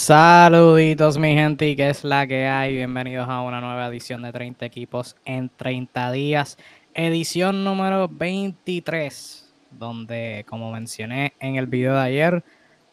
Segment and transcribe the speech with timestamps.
[0.00, 2.74] Saluditos mi gente y que es la que hay.
[2.74, 6.56] Bienvenidos a una nueva edición de 30 equipos en 30 días.
[6.94, 12.42] Edición número 23, donde como mencioné en el video de ayer,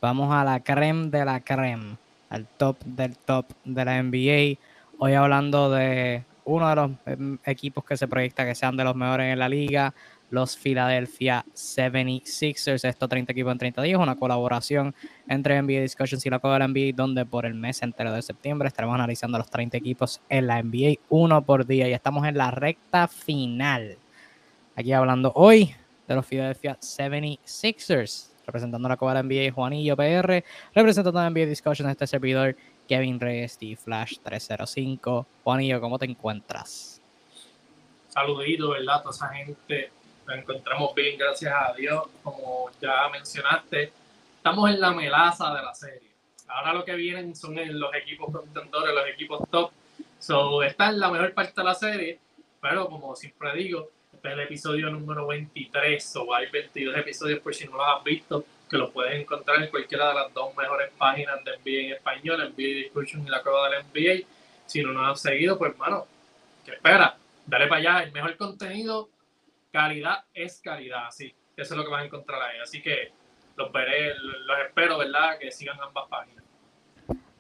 [0.02, 1.96] vamos a la creme de la creme,
[2.30, 4.60] al top del top de la NBA.
[5.00, 8.98] Hoy hablando de uno de los em, equipos que se proyecta que sean de los
[8.98, 9.94] mejores en la liga,
[10.30, 12.88] los Philadelphia 76ers.
[12.88, 14.94] Esto 30 equipos en 30 días, una colaboración
[15.28, 18.22] entre NBA Discussions y la Copa de la NBA, donde por el mes entero de
[18.22, 21.88] septiembre estaremos analizando los 30 equipos en la NBA, uno por día.
[21.88, 23.98] Y estamos en la recta final.
[24.76, 25.74] Aquí hablando hoy
[26.08, 31.90] de los Philadelphia 76ers, representando la Copa la NBA Juanillo PR, representando a NBA Discussions
[31.90, 32.56] este servidor
[32.88, 35.26] Kevin Reyes Steve Flash 305.
[35.44, 37.02] Juanillo, ¿cómo te encuentras?
[38.08, 39.02] Saludito, ¿verdad?
[39.04, 39.92] Toda esa gente
[40.28, 42.04] nos encontramos bien, gracias a Dios.
[42.22, 43.94] Como ya mencionaste,
[44.36, 46.12] estamos en la melaza de la serie.
[46.50, 49.72] Ahora lo que vienen son los equipos contendores, los equipos top.
[50.20, 52.20] So, esta es la mejor parte de la serie,
[52.62, 57.54] pero como siempre digo, este es el episodio número 23, o hay 22 episodios por
[57.54, 60.92] si no los has visto, que los puedes encontrar en cualquiera de las dos mejores
[60.98, 64.28] páginas de NBA en español, NBA Discussion y la Cueva del NBA.
[64.66, 66.06] Si no nos has seguido, pues hermano,
[66.66, 67.16] ¿qué espera?
[67.46, 69.10] Dale para allá, el mejor contenido
[69.78, 71.36] calidad es calidad, sí.
[71.56, 72.58] Eso es lo que vas a encontrar ahí.
[72.64, 73.12] Así que
[73.56, 75.38] los veré, los espero, ¿verdad?
[75.40, 76.44] Que sigan ambas páginas.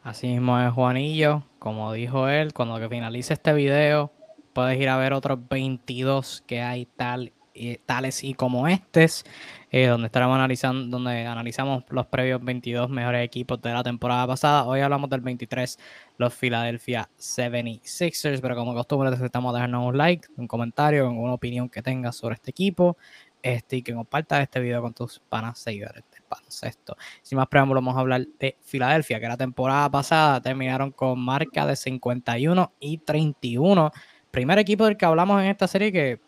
[0.04, 4.12] Así mismo es Juanillo, como dijo él, cuando que finalice este video,
[4.54, 7.34] puedes ir a ver otros 22 que hay tal,
[7.88, 9.26] tales y como estos,
[9.72, 14.66] eh, donde estaremos analizando, donde analizamos los previos 22 mejores equipos de la temporada pasada.
[14.66, 15.80] Hoy hablamos del 23,
[16.18, 21.82] los Philadelphia 76ers, pero como costumbre necesitamos dejarnos un like, un comentario, una opinión que
[21.82, 22.98] tengas sobre este equipo,
[23.42, 26.98] este, y que compartas este video con tus panas seguidores de baloncesto.
[27.22, 31.66] Sin más preámbulos, vamos a hablar de Filadelfia, que la temporada pasada terminaron con marca
[31.66, 33.92] de 51 y 31.
[34.32, 36.20] Primer equipo del que hablamos en esta serie que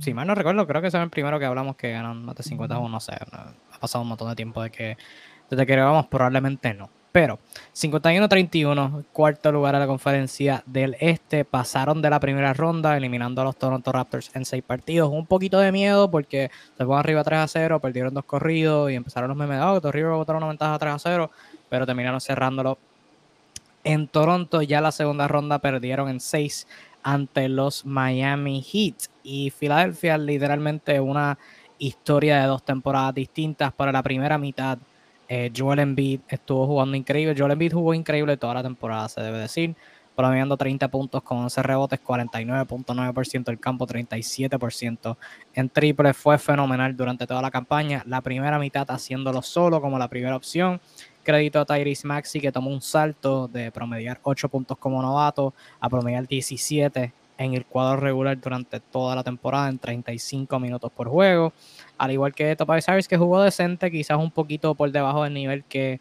[0.00, 2.42] si mal no recuerdo, creo que es el primero que hablamos que ganan más de
[2.42, 4.96] 51, no sé, ha pasado un montón de tiempo de que,
[5.50, 6.90] desde que grabamos, probablemente no.
[7.16, 7.38] Pero
[7.72, 13.44] 51-31, cuarto lugar a la conferencia del Este, pasaron de la primera ronda eliminando a
[13.44, 15.08] los Toronto Raptors en seis partidos.
[15.10, 18.96] Un poquito de miedo porque se fueron arriba 3 a 0, perdieron dos corridos y
[18.96, 21.30] empezaron los memes, oh, River botaron una ventaja 3 a 0,
[21.70, 22.76] pero terminaron cerrándolo
[23.82, 24.60] en Toronto.
[24.60, 26.68] Ya la segunda ronda perdieron en 6
[27.02, 29.08] ante los Miami Heat.
[29.22, 31.38] Y Filadelfia literalmente una
[31.78, 33.72] historia de dos temporadas distintas.
[33.72, 34.76] Para la primera mitad,
[35.28, 37.34] eh, Joel Embiid estuvo jugando increíble.
[37.36, 39.74] Joel Embiid jugó increíble toda la temporada, se debe decir.
[40.14, 45.16] Promediando 30 puntos con 11 rebotes, 49.9% del campo, 37%
[45.52, 46.14] en triple.
[46.14, 48.02] Fue fenomenal durante toda la campaña.
[48.06, 50.80] La primera mitad haciéndolo solo como la primera opción
[51.26, 55.90] crédito a Tyrese Maxi que tomó un salto de promediar 8 puntos como novato a
[55.90, 61.52] promediar 17 en el cuadro regular durante toda la temporada en 35 minutos por juego.
[61.98, 65.64] Al igual que Tobias Harris que jugó decente, quizás un poquito por debajo del nivel
[65.64, 66.00] que,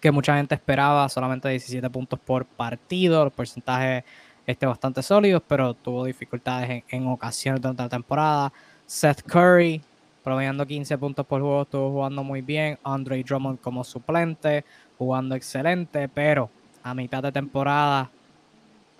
[0.00, 4.04] que mucha gente esperaba, solamente 17 puntos por partido, los porcentajes
[4.46, 8.52] este, bastante sólidos, pero tuvo dificultades en, en ocasiones durante la temporada.
[8.86, 9.82] Seth Curry
[10.24, 12.78] promediando 15 puntos por juego, estuvo jugando muy bien.
[12.82, 14.64] Andre Drummond como suplente,
[14.96, 16.50] jugando excelente, pero
[16.82, 18.10] a mitad de temporada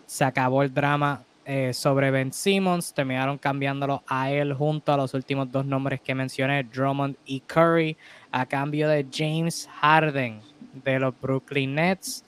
[0.06, 2.94] se acabó el drama eh, sobre Ben Simmons.
[2.94, 7.96] Terminaron cambiándolo a él junto a los últimos dos nombres que mencioné, Drummond y Curry,
[8.30, 10.40] a cambio de James Harden
[10.84, 12.24] de los Brooklyn Nets,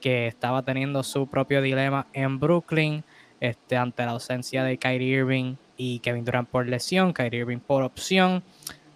[0.00, 3.04] que estaba teniendo su propio dilema en Brooklyn
[3.40, 7.82] este, ante la ausencia de Kyrie Irving y Kevin Durant por lesión, Kyrie Irving por
[7.82, 8.42] opción.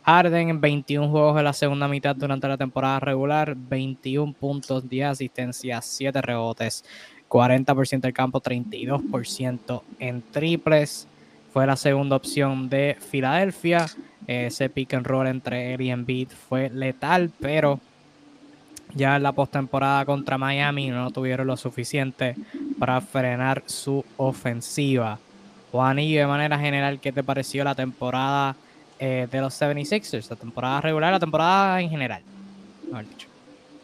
[0.05, 5.07] Harden en 21 juegos de la segunda mitad durante la temporada regular, 21 puntos, 10
[5.07, 6.85] asistencias, 7 rebotes,
[7.29, 11.09] 40% del campo, 32% en triples.
[11.53, 13.87] Fue la segunda opción de Filadelfia.
[14.27, 17.79] Ese pick and roll entre él y Embiid fue letal, pero
[18.95, 22.37] ya en la postemporada contra Miami no tuvieron lo suficiente
[22.79, 25.19] para frenar su ofensiva.
[25.73, 28.55] Juanillo, de manera general, ¿qué te pareció la temporada
[28.99, 30.31] eh, de los 76ers?
[30.31, 32.23] La temporada regular, la temporada en general.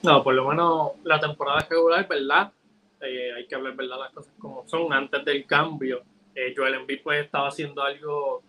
[0.02, 2.52] No, por lo menos la temporada regular, ¿verdad?
[3.00, 3.98] Eh, hay que hablar, ¿verdad?
[3.98, 4.92] Las cosas como son.
[4.92, 6.02] Antes del cambio,
[6.34, 8.42] eh, Joel Embiid pues estaba haciendo algo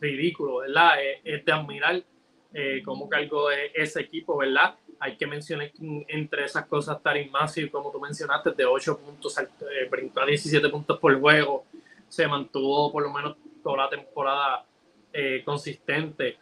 [0.00, 0.98] ridículo, ¿verdad?
[1.24, 2.02] es de admirar
[2.84, 4.76] cómo cargó ese equipo, ¿verdad?
[4.98, 5.70] Hay que mencionar
[6.08, 9.36] entre esas cosas, Tarim Massive, como tú mencionaste, de 8 puntos,
[9.90, 11.64] brincó a 17 puntos por juego,
[12.08, 14.64] se mantuvo por lo menos toda la temporada
[15.12, 16.36] eh, consistente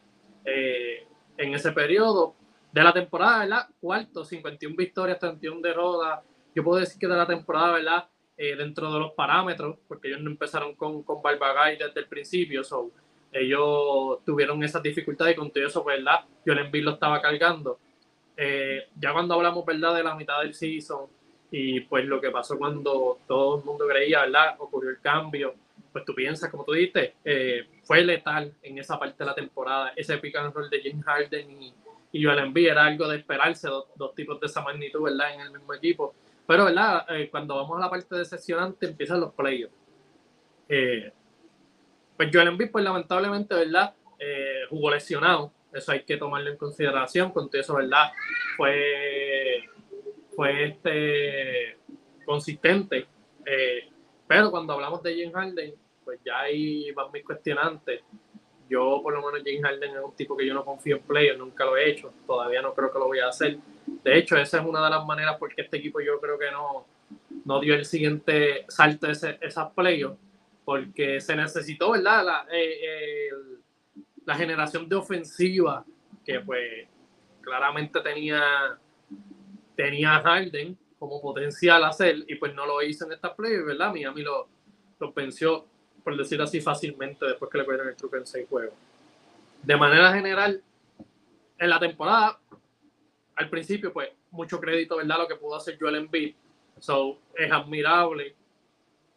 [0.44, 1.06] eh,
[1.38, 2.34] en ese periodo.
[2.72, 3.68] de la temporada, ¿verdad?
[3.80, 6.24] Cuarto, 51 victorias, 31 derrotas.
[6.54, 8.08] Yo puedo decir que de la temporada, ¿verdad?
[8.36, 12.64] Eh, dentro de los parámetros, porque ellos no empezaron con, con Barbagay desde el principio,
[12.64, 12.90] so,
[13.32, 16.20] ellos tuvieron esas dificultades y con todo eso, ¿verdad?
[16.46, 17.78] Joel Embiid lo estaba cargando.
[18.36, 19.94] Eh, ya cuando hablamos, ¿verdad?
[19.96, 21.06] De la mitad del season
[21.50, 24.56] y pues lo que pasó cuando todo el mundo creía, ¿verdad?
[24.58, 25.54] Ocurrió el cambio,
[25.92, 29.92] pues tú piensas, como tú dijiste, eh, fue letal en esa parte de la temporada,
[29.94, 31.72] ese pick and de James Harden y,
[32.10, 35.34] y Joel era algo de esperarse, dos, tipos de esa magnitud, ¿verdad?
[35.34, 36.14] En el mismo equipo.
[36.46, 37.06] Pero, ¿verdad?
[37.08, 39.74] Eh, cuando vamos a la parte decepcionante, empiezan los playoffs.
[40.68, 41.12] Eh,
[42.16, 43.94] pues Joel Embiid, pues lamentablemente, ¿verdad?
[44.18, 45.52] Eh, jugó lesionado.
[45.72, 47.30] Eso hay que tomarlo en consideración.
[47.30, 48.12] Con todo eso, ¿verdad?
[48.56, 49.64] Fue,
[50.36, 51.78] fue este,
[52.24, 53.06] consistente.
[54.26, 55.74] pero cuando hablamos de James Harden,
[56.04, 58.02] pues ya ahí van mis cuestionantes
[58.68, 61.38] yo por lo menos James Harden es un tipo que yo no confío en playoffs,
[61.38, 63.58] nunca lo he hecho, todavía no creo que lo voy a hacer.
[63.86, 66.86] De hecho, esa es una de las maneras porque este equipo yo creo que no,
[67.44, 70.18] no dio el siguiente salto ese, esas playoffs,
[70.64, 72.24] porque se necesitó, ¿verdad?
[72.24, 73.30] La, eh,
[74.24, 75.84] la generación de ofensiva
[76.24, 76.88] que pues
[77.42, 78.78] claramente tenía,
[79.76, 83.92] tenía Harden como potencial hacer y pues no lo hizo en esta playoffs, ¿verdad?
[83.92, 84.48] Miami lo,
[84.98, 85.66] lo venció
[86.04, 88.74] por decir así fácilmente, después que le cogieron el truco en seis juegos.
[89.62, 90.62] De manera general,
[91.58, 92.38] en la temporada,
[93.36, 95.18] al principio, pues, mucho crédito, ¿verdad?
[95.18, 96.34] Lo que pudo hacer Joel Embiid.
[96.78, 98.34] So, es admirable,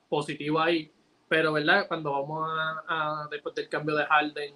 [0.07, 0.89] positivo ahí.
[1.27, 1.87] Pero, ¿verdad?
[1.87, 2.49] Cuando vamos
[2.87, 4.53] a, después del cambio de Harden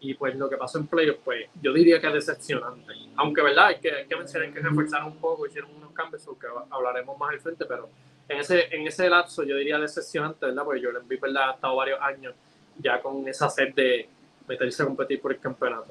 [0.00, 2.92] y pues lo que pasó en playoffs, pues yo diría que es decepcionante.
[3.16, 3.66] Aunque, ¿verdad?
[3.66, 7.32] Hay que, hay que mencionar que reforzaron un poco, hicieron unos cambios, que hablaremos más
[7.32, 7.90] al frente, pero
[8.28, 10.64] en ese, en ese lapso yo diría decepcionante, ¿verdad?
[10.64, 11.50] Porque le envío, ¿verdad?
[11.50, 12.34] Ha estado varios años
[12.78, 14.08] ya con esa sed de
[14.48, 15.86] meterse a competir por el campeonato.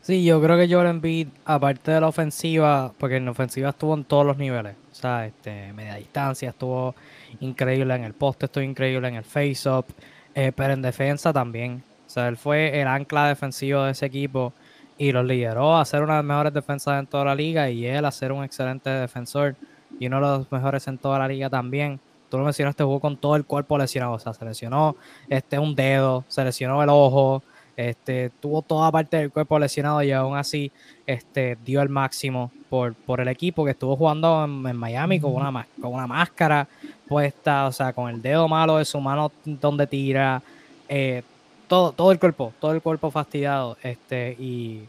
[0.00, 3.94] Sí, yo creo que Joel Embiid, aparte de la ofensiva, porque en la ofensiva estuvo
[3.94, 6.94] en todos los niveles, o sea, este, media distancia, estuvo
[7.40, 9.86] increíble en el poste, estuvo increíble en el face-up,
[10.34, 11.82] eh, pero en defensa también.
[12.06, 14.52] O sea, él fue el ancla defensivo de ese equipo
[14.98, 17.86] y los lideró a ser una de las mejores defensas en toda la liga y
[17.86, 19.56] él a ser un excelente defensor
[19.98, 22.00] y uno de los mejores en toda la liga también.
[22.30, 24.96] Tú lo mencionaste, jugó con todo el cuerpo lesionado, o sea, se lesionó
[25.28, 27.42] este, un dedo, se lesionó el ojo,
[27.76, 30.70] este, tuvo toda parte del cuerpo lesionado y aún así
[31.06, 35.66] este, dio el máximo por, por el equipo que estuvo jugando en, Miami con una,
[35.80, 36.66] con una máscara
[37.08, 40.42] puesta, o sea, con el dedo malo de su mano donde tira,
[40.88, 41.22] eh,
[41.66, 44.84] todo, todo el cuerpo, todo el cuerpo fastidiado, este, y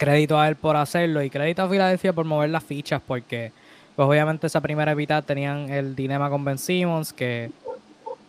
[0.00, 3.52] crédito a él por hacerlo y crédito a Filadelfia por mover las fichas porque
[4.00, 7.50] pues obviamente esa primera mitad tenían el dilema con Ben Simmons, que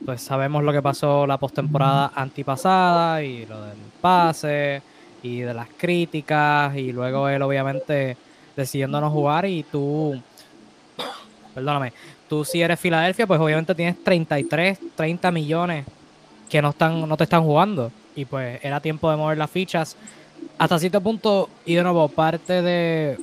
[0.06, 4.82] pues sabemos lo que pasó la postemporada antipasada y lo del pase
[5.24, 8.18] y de las críticas y luego él obviamente
[8.54, 10.22] decidiendo no jugar y tú,
[11.56, 11.94] perdóname,
[12.28, 15.86] tú si eres Filadelfia pues obviamente tienes 33, 30 millones
[16.50, 17.94] que no, están, no te están jugando.
[18.14, 19.96] Y pues era tiempo de mover las fichas.
[20.58, 23.18] Hasta cierto punto y de nuevo parte de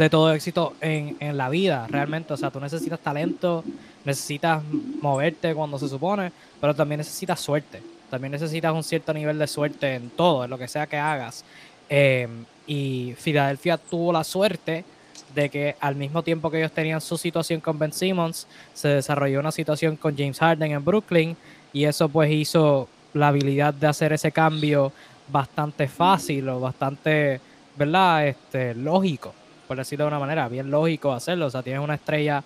[0.00, 2.32] de todo éxito en, en, la vida, realmente.
[2.32, 3.62] O sea, tú necesitas talento,
[4.06, 4.62] necesitas
[5.02, 7.82] moverte cuando se supone, pero también necesitas suerte.
[8.08, 11.44] También necesitas un cierto nivel de suerte en todo, en lo que sea que hagas.
[11.90, 14.86] Em, y Filadelfia tuvo la suerte
[15.34, 19.38] de que al mismo tiempo que ellos tenían su situación con Ben Simmons, se desarrolló
[19.38, 21.36] una situación con James Harden en Brooklyn
[21.74, 24.92] y eso pues hizo la habilidad de hacer ese cambio
[25.28, 27.38] bastante fácil o bastante,
[27.76, 28.28] ¿verdad?
[28.28, 29.34] Este, lógico
[29.70, 31.46] por decirlo de una manera, bien lógico hacerlo.
[31.46, 32.42] O sea, tienes una estrella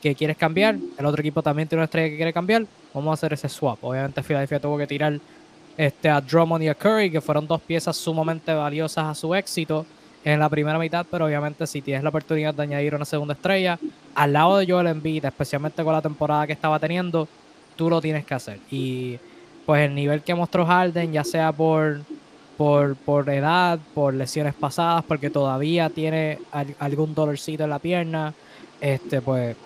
[0.00, 3.14] que quieres cambiar, el otro equipo también tiene una estrella que quiere cambiar, vamos a
[3.14, 3.82] hacer ese swap.
[3.82, 5.18] Obviamente Philadelphia tuvo que tirar
[5.76, 9.84] este, a Drummond y a Curry, que fueron dos piezas sumamente valiosas a su éxito
[10.22, 13.76] en la primera mitad, pero obviamente si tienes la oportunidad de añadir una segunda estrella
[14.14, 17.26] al lado de Joel Embiid, especialmente con la temporada que estaba teniendo,
[17.74, 18.60] tú lo tienes que hacer.
[18.70, 19.18] Y
[19.66, 22.02] pues el nivel que mostró Harden, ya sea por
[22.58, 26.40] por, por edad, por lesiones pasadas, porque todavía tiene
[26.80, 28.34] algún dolorcito en la pierna,
[28.80, 29.56] este pues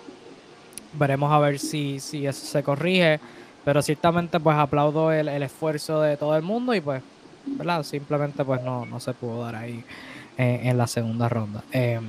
[0.93, 3.19] veremos a ver si, si eso se corrige.
[3.65, 7.01] Pero ciertamente pues aplaudo el, esfuerzo de todo el mundo y pues,
[7.45, 7.83] ¿verdad?
[7.83, 9.83] Simplemente pues no, no se pudo dar ahí
[10.37, 11.63] en, la segunda ronda.
[11.71, 11.99] Eh,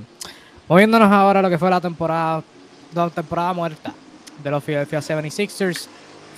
[0.68, 2.42] moviéndonos ahora a lo que fue la temporada,
[2.94, 3.94] la temporada muerta
[4.42, 5.86] de los Philadelphia 76ers.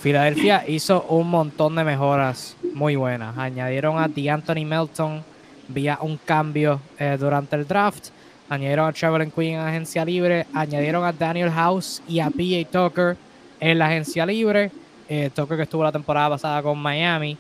[0.07, 3.37] Filadelfia hizo un montón de mejoras muy buenas.
[3.37, 5.25] Añadieron a Anthony Melton
[5.67, 8.11] vía un cambio eh, durante el draft.
[8.49, 10.47] Añadieron a Traveling Queen en agencia libre.
[10.55, 13.17] Añadieron a Daniel House y a PJ Tucker
[13.59, 14.71] en la agencia libre.
[15.09, 17.37] Eh, Tucker que estuvo la temporada pasada con Miami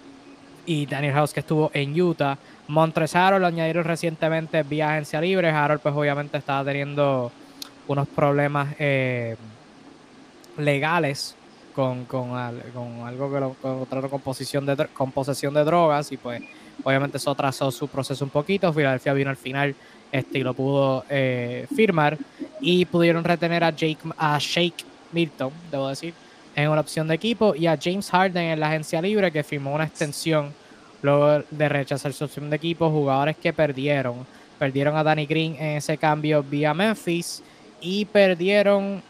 [0.67, 2.37] y Daniel House que estuvo en Utah.
[2.67, 5.51] Montres Harold lo añadieron recientemente vía agencia libre.
[5.51, 7.31] Harold, pues obviamente estaba teniendo
[7.87, 9.37] unos problemas eh,
[10.59, 11.36] legales
[11.77, 16.43] con, con, algo que lo encontraron con, posesión de, con posesión de drogas y pues
[16.83, 18.73] obviamente eso atrasó su proceso un poquito.
[18.73, 19.77] Filadelfia vino al final
[20.11, 22.17] este, y lo pudo eh, firmar
[22.63, 26.15] y pudieron retener a, Jake, a Shake Milton, debo decir,
[26.55, 29.75] en una opción de equipo y a James Harden en la agencia libre que firmó
[29.75, 30.55] una extensión
[31.03, 34.27] luego de rechazar su opción de equipo, jugadores que perdieron.
[34.59, 37.43] Perdieron a Danny Green en ese cambio vía Memphis
[37.83, 39.03] y perdieron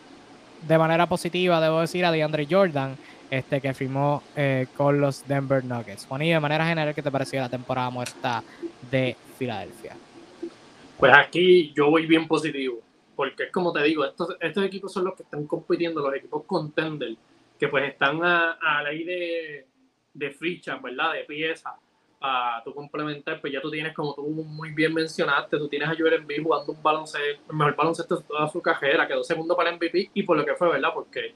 [0.62, 2.96] de manera positiva, debo decir, a DeAndre Jordan,
[3.30, 6.06] este, que firmó eh, con los Denver Nuggets.
[6.06, 8.42] Juan, y de manera general, ¿qué te pareció la temporada muerta
[8.90, 9.96] de Filadelfia?
[10.98, 12.80] Pues aquí yo voy bien positivo,
[13.14, 16.44] porque es como te digo, estos, estos equipos son los que están compitiendo, los equipos
[16.44, 17.16] contender,
[17.58, 19.66] que pues están a, a ley de,
[20.14, 21.12] de fichas, ¿verdad?
[21.12, 21.75] De piezas
[22.18, 25.94] para tú complementar, pues ya tú tienes, como tú muy bien mencionaste, tú tienes a
[25.96, 29.70] Joel Embiid jugando un baloncesto, el mejor baloncesto de toda su carrera, quedó segundo para
[29.70, 30.90] el MVP y por lo que fue, ¿verdad?
[30.94, 31.35] Porque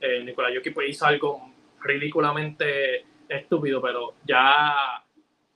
[0.00, 5.04] eh, Nicolás Jokic pues, hizo algo ridículamente estúpido, pero ya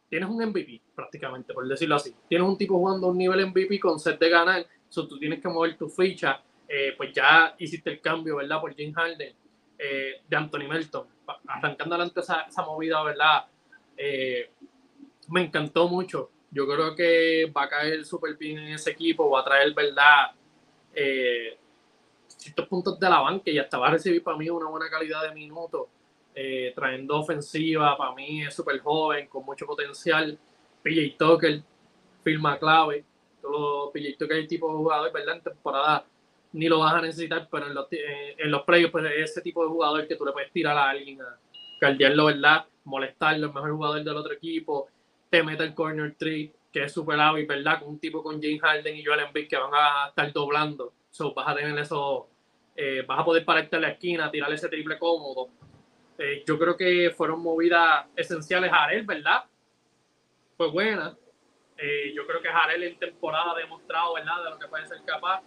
[0.09, 2.15] tienes un MVP prácticamente, por decirlo así.
[2.29, 5.49] Tienes un tipo jugando un nivel MVP con set de ganar, so tú tienes que
[5.49, 8.61] mover tu ficha, eh, pues ya hiciste el cambio, ¿verdad?
[8.61, 9.35] Por Jim Harden,
[9.79, 11.07] eh, de Anthony Melton,
[11.47, 13.45] arrancando adelante esa, esa movida, ¿verdad?
[13.97, 14.51] Eh,
[15.29, 16.31] me encantó mucho.
[16.51, 20.33] Yo creo que va a caer súper bien en ese equipo, va a traer, ¿verdad?
[20.95, 21.59] Eh,
[22.29, 25.23] ciertos puntos de la banca y hasta va a recibir para mí una buena calidad
[25.23, 25.89] de minutos,
[26.35, 30.39] eh, trayendo ofensiva, para mí es súper joven, con mucho potencial.
[30.83, 31.63] PJ Tucker,
[32.23, 33.05] firma clave,
[33.41, 35.37] todo PJ Tucker el tipo de jugador, ¿verdad?
[35.37, 36.07] En temporada
[36.53, 39.65] ni lo vas a necesitar, pero en los, en los playoffs pues, es ese tipo
[39.65, 41.37] de jugador que tú le puedes tirar a alguien a
[41.85, 42.65] caldearlo, ¿verdad?
[42.85, 44.89] Molestarlo, el mejor jugador del otro equipo,
[45.29, 47.81] te mete el corner three, que es súper hábil, ¿verdad?
[47.81, 50.95] Con un tipo con James Harden y Joel Embiid que van a estar doblando.
[51.11, 52.29] So, vas a tener eso,
[52.75, 55.51] eh, vas a poder pararte a la esquina, tirar ese triple cómodo.
[56.17, 59.45] Eh, yo creo que fueron movidas esenciales a ¿verdad?
[60.57, 61.15] Fue buena.
[61.77, 65.03] Eh, yo creo que Jarel en temporada ha demostrado, ¿verdad?, de lo que puede ser
[65.05, 65.43] capaz.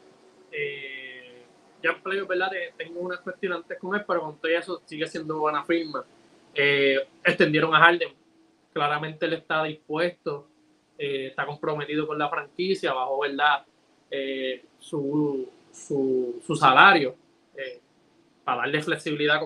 [1.82, 2.52] ya en playoff, ¿verdad?
[2.78, 6.06] Tengo unas cuestionantes con él, pero con todo eso sigue siendo buena firma.
[7.24, 8.18] Extendieron a Harden
[8.78, 10.48] claramente él está dispuesto,
[11.00, 13.66] eh, está comprometido con la franquicia, bajo ¿verdad?
[14.12, 17.16] Eh, su, su, salario
[17.56, 17.82] eh,
[18.44, 19.42] para darle flexibilidad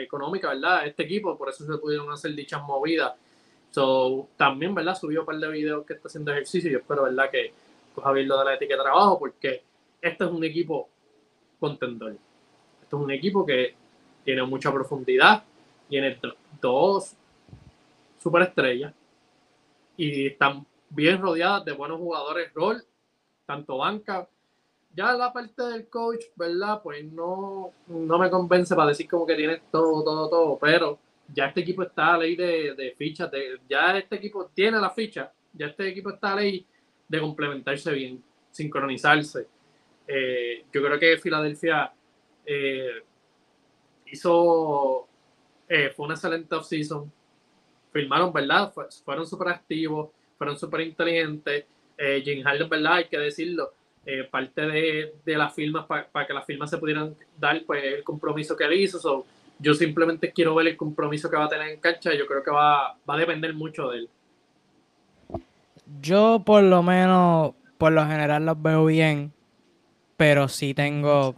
[0.00, 0.78] económica ¿verdad?
[0.78, 3.14] a este equipo, por eso se pudieron hacer dichas movidas.
[3.72, 4.94] So, también ¿verdad?
[4.94, 7.28] subió un par de videos que está haciendo ejercicio yo espero ¿verdad?
[7.30, 7.52] que
[7.96, 9.64] coja bien lo de la ética de trabajo porque
[10.00, 10.88] este es un equipo
[11.58, 12.12] contendor.
[12.80, 13.74] Este es un equipo que
[14.24, 15.42] tiene mucha profundidad,
[15.88, 16.18] tiene
[16.60, 17.14] dos
[18.18, 18.92] superestrellas
[19.96, 22.82] y están bien rodeadas de buenos jugadores rol,
[23.46, 24.28] tanto banca.
[24.94, 26.80] Ya la parte del coach, ¿verdad?
[26.82, 30.98] Pues no, no me convence para decir como que tiene todo, todo, todo, pero
[31.34, 34.90] ya este equipo está a ley de, de fichas, de, ya este equipo tiene la
[34.90, 36.66] ficha, ya este equipo está a ley
[37.08, 39.46] de complementarse bien, sincronizarse.
[40.06, 41.92] Eh, yo creo que Filadelfia
[42.44, 43.02] eh,
[44.06, 45.08] hizo,
[45.68, 47.10] eh, fue una excelente offseason,
[47.92, 48.72] firmaron, ¿verdad?
[49.04, 51.64] Fueron súper activos, fueron súper inteligentes.
[51.98, 52.92] Eh, Jim Harden, ¿verdad?
[52.94, 53.72] Hay que decirlo.
[54.04, 58.04] Eh, parte de, de las firmas, para que las firmas se pudieran dar, pues el
[58.04, 59.26] compromiso que él hizo.
[59.58, 62.14] yo simplemente quiero ver el compromiso que va a tener en cancha.
[62.14, 64.10] Yo creo que va, va a depender mucho de él.
[66.00, 69.32] Yo, por lo menos, por lo general los veo bien,
[70.16, 71.36] pero sí tengo un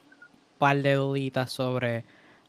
[0.58, 2.04] par de duditas sobre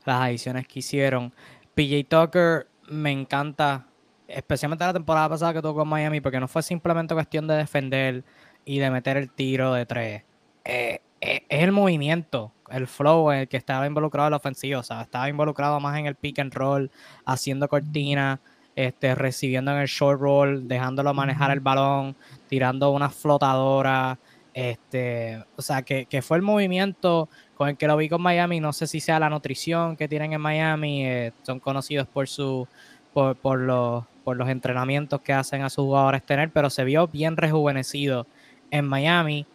[0.06, 1.32] las adiciones que hicieron.
[1.76, 3.86] PJ Tucker me encanta
[4.28, 8.24] especialmente la temporada pasada que tocó en Miami, porque no fue simplemente cuestión de defender
[8.66, 10.24] y de meter el tiro de tres.
[10.64, 14.84] Eh, eh, es el movimiento, el flow el que estaba involucrado en la ofensiva, o
[14.84, 16.92] sea, estaba involucrado más en el pick and roll,
[17.26, 18.40] haciendo cortina,
[18.76, 22.16] este, recibiendo en el short roll, dejándolo manejar el balón,
[22.48, 24.20] tirando una flotadora,
[24.60, 28.74] este, o sea, que, fue el movimiento con el que lo vi con Miami, no
[28.74, 32.68] sé si sea la nutrición que tienen en Miami, eh, son conocidos por su
[33.14, 37.08] por, por, los, por los entrenamientos que hacen a sus jugadores tener, pero se vio
[37.08, 38.28] bien rejuvenecido
[38.70, 39.46] en Miami.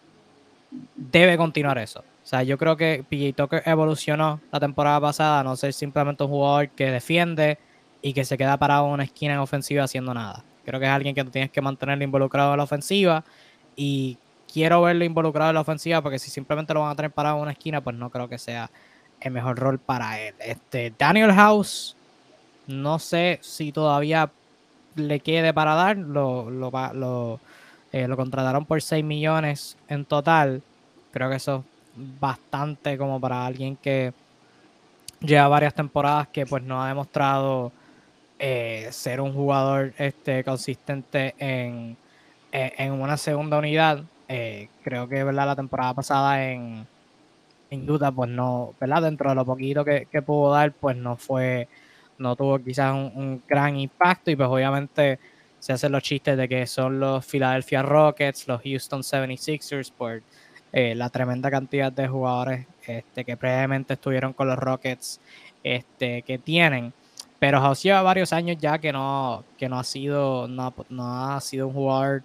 [0.97, 2.01] Debe continuar eso.
[2.01, 6.31] O sea, yo creo que PJ Tucker evolucionó la temporada pasada, no ser simplemente un
[6.31, 7.59] jugador que defiende
[8.01, 10.43] y que se queda parado en una esquina en ofensiva haciendo nada.
[10.65, 13.23] Creo que es alguien que tienes que mantener involucrado en la ofensiva
[13.77, 14.17] y
[14.55, 17.43] quiero verlo involucrado en la ofensiva porque si simplemente lo van a tener parado en
[17.43, 18.71] una esquina, pues no creo que sea
[19.21, 20.33] el mejor rol para él.
[20.39, 21.97] Este, Daniel House,
[22.69, 24.31] no sé si todavía
[24.95, 27.41] le quede para dar, lo, lo,
[27.91, 30.63] eh, lo contrataron por 6 millones en total.
[31.11, 31.65] Creo que eso
[31.97, 34.13] es bastante como para alguien que
[35.19, 37.73] lleva varias temporadas que pues no ha demostrado
[38.39, 41.97] eh, ser un jugador este, consistente en,
[42.53, 44.05] en, una segunda unidad.
[44.29, 45.47] Eh, creo que ¿verdad?
[45.47, 46.87] la temporada pasada en,
[47.71, 49.03] en duda, pues no, ¿verdad?
[49.03, 51.69] Dentro de lo poquito que, que pudo dar, pues no fue,
[52.19, 55.19] no tuvo quizás un, gran impacto y pues obviamente
[55.59, 60.23] se hacen los chistes de que son los Philadelphia Rockets, los Houston 76ers por
[60.73, 65.21] eh, la tremenda cantidad de jugadores este, que previamente estuvieron con los Rockets
[65.63, 66.93] este, que tienen.
[67.39, 71.69] Pero House lleva varios años ya que no, que no ha sido, no, ha sido
[71.69, 72.23] un jugador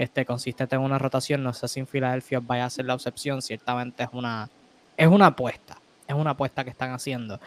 [0.00, 1.42] este, consistente en una rotación.
[1.42, 3.42] No sé si en Filadelfia vaya a ser la excepción.
[3.42, 4.48] Ciertamente es una,
[4.96, 5.76] es una apuesta.
[6.08, 7.38] Es una apuesta que están haciendo.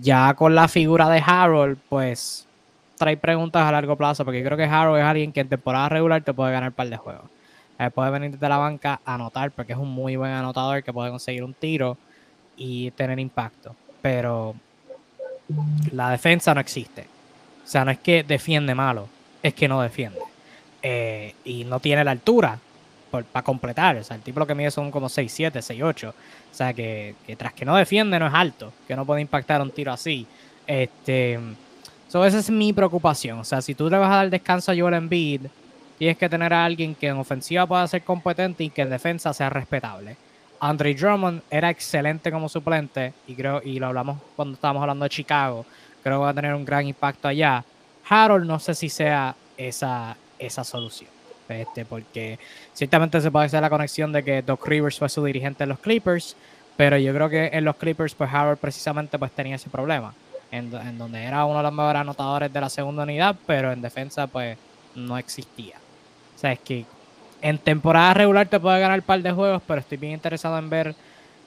[0.00, 2.48] Ya con la figura de Harold, pues
[2.98, 5.88] trae preguntas a largo plazo, porque yo creo que Harold es alguien que en temporada
[5.88, 7.30] regular te puede ganar un par de juegos.
[7.78, 10.92] Eh, puede venir desde la banca a anotar, porque es un muy buen anotador que
[10.92, 11.96] puede conseguir un tiro
[12.56, 13.76] y tener impacto.
[14.02, 14.56] Pero
[15.92, 17.06] la defensa no existe.
[17.64, 19.08] O sea, no es que defiende malo,
[19.40, 20.31] es que no defiende.
[20.82, 22.58] Eh, y no tiene la altura
[23.20, 23.96] para completar.
[23.96, 26.08] O sea, el tipo lo que mide son como 6'7, 6'8.
[26.08, 26.14] O
[26.50, 29.92] sea, que, tras que no defiende no es alto, que no puede impactar un tiro
[29.92, 30.26] así.
[30.66, 31.38] Este,
[32.08, 33.40] esa es mi preocupación.
[33.40, 35.42] O sea, si tú le vas a dar descanso a Joel Embiid,
[35.98, 39.32] tienes que tener a alguien que en ofensiva pueda ser competente y que en defensa
[39.32, 40.16] sea respetable.
[40.60, 45.10] Andre Drummond era excelente como suplente y creo y lo hablamos cuando estábamos hablando de
[45.10, 45.66] Chicago.
[46.02, 47.64] Creo que va a tener un gran impacto allá.
[48.08, 51.10] Harold no sé si sea esa, esa solución.
[51.48, 52.38] Este, porque
[52.72, 55.78] ciertamente se puede hacer la conexión de que Doc Rivers fue su dirigente en los
[55.80, 56.36] Clippers,
[56.76, 60.14] pero yo creo que en los Clippers pues Harold precisamente pues tenía ese problema,
[60.50, 63.82] en, en donde era uno de los mejores anotadores de la segunda unidad, pero en
[63.82, 64.56] defensa pues
[64.94, 65.76] no existía.
[66.36, 66.86] O sea, es que
[67.42, 70.70] en temporada regular te puede ganar un par de juegos, pero estoy bien interesado en
[70.70, 70.94] ver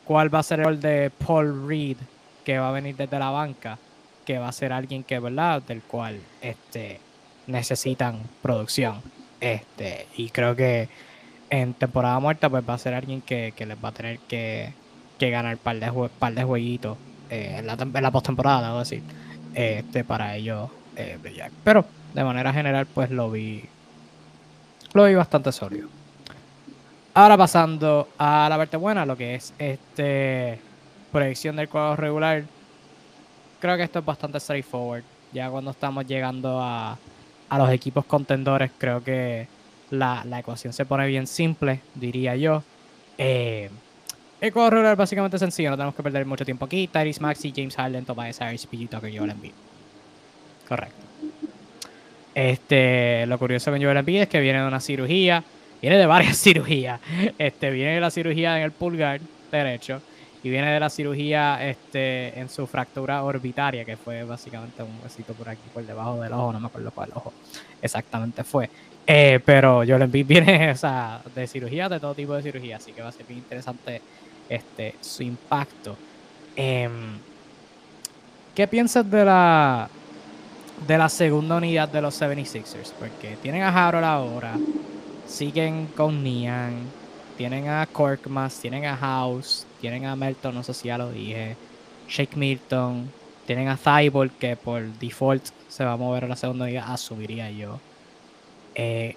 [0.04, 1.98] cuál va a ser el rol de Paul Reed,
[2.44, 3.78] que va a venir desde la banca,
[4.26, 7.00] que va a ser alguien que, ¿verdad?, del cual este,
[7.48, 9.02] necesitan producción.
[9.40, 10.90] Este, y creo que
[11.50, 14.74] en temporada muerta, pues va a ser alguien que, les va a tener que,
[15.20, 16.98] ganar un par de, par de jueguitos
[17.30, 19.02] eh, en, la, en la postemporada, debo decir,
[19.54, 21.52] este, para ellos eh, brillar.
[21.64, 23.64] Pero de manera general, pues lo vi
[24.94, 25.90] lo vi bastante sólido.
[27.14, 30.60] Ahora pasando a la parte buena, lo que es este
[31.12, 32.44] proyección del cuadro regular.
[33.60, 35.04] Creo que esto es bastante straightforward.
[35.32, 36.98] Ya cuando estamos llegando a,
[37.52, 39.48] los equipos contendores, creo que
[39.92, 42.64] la, ecuación se pone bien simple, diría yo.
[43.18, 43.70] Eh,
[44.42, 46.88] regular es básicamente sencillo, no tenemos que perder mucho tiempo aquí.
[46.88, 49.54] Tyrese Maxi, James Harden, Tobias Harris, PG Tucker, Joel Embiid.
[50.68, 51.06] Correcto.
[52.34, 55.44] Este, lo curioso con Joel Embiid es que viene de una cirugía,
[55.82, 57.00] viene de varias cirugías.
[57.38, 60.02] Este, viene de la cirugía en el pulgar derecho
[60.46, 65.34] y viene de la cirugía este, en su fractura orbitaria, que fue básicamente un huesito
[65.34, 67.34] por aquí, por debajo del ojo, no me acuerdo cuál ojo
[67.82, 68.70] exactamente fue.
[69.08, 72.92] Eh, pero Joel Embiid viene o sea, de cirugía, de todo tipo de cirugía, así
[72.92, 74.04] que va a ser bien interesante
[74.48, 75.98] este, su impacto.
[76.56, 77.18] Em,
[78.54, 79.90] ¿Qué piensas de la,
[80.88, 84.54] de la segunda unidad de los 76ers, porque tienen a Harold ahora,
[85.28, 86.84] siguen con Nian,
[87.36, 91.56] tienen a Korkmaz, tienen a House, tienen a Melton, no sé si ya lo dije,
[92.10, 93.08] Shake Milton,
[93.46, 97.52] tienen a Thibault, que por default se va a mover a la segunda unidad, asumiría
[97.52, 97.80] yo.
[98.74, 99.16] Eh,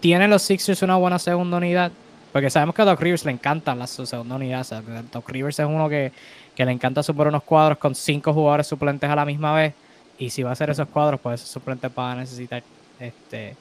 [0.00, 1.92] ¿Tienen los Sixers una buena segunda unidad?
[2.30, 4.66] Porque sabemos que a Doc Rivers le encantan las su segunda unidad.
[5.10, 6.12] Doc Rivers es uno que,
[6.54, 9.72] que le encanta superar unos cuadros con cinco jugadores suplentes a la misma vez
[10.18, 12.62] y si va a hacer esos cuadros, pues esos suplentes van a necesitar
[13.00, 13.56] este,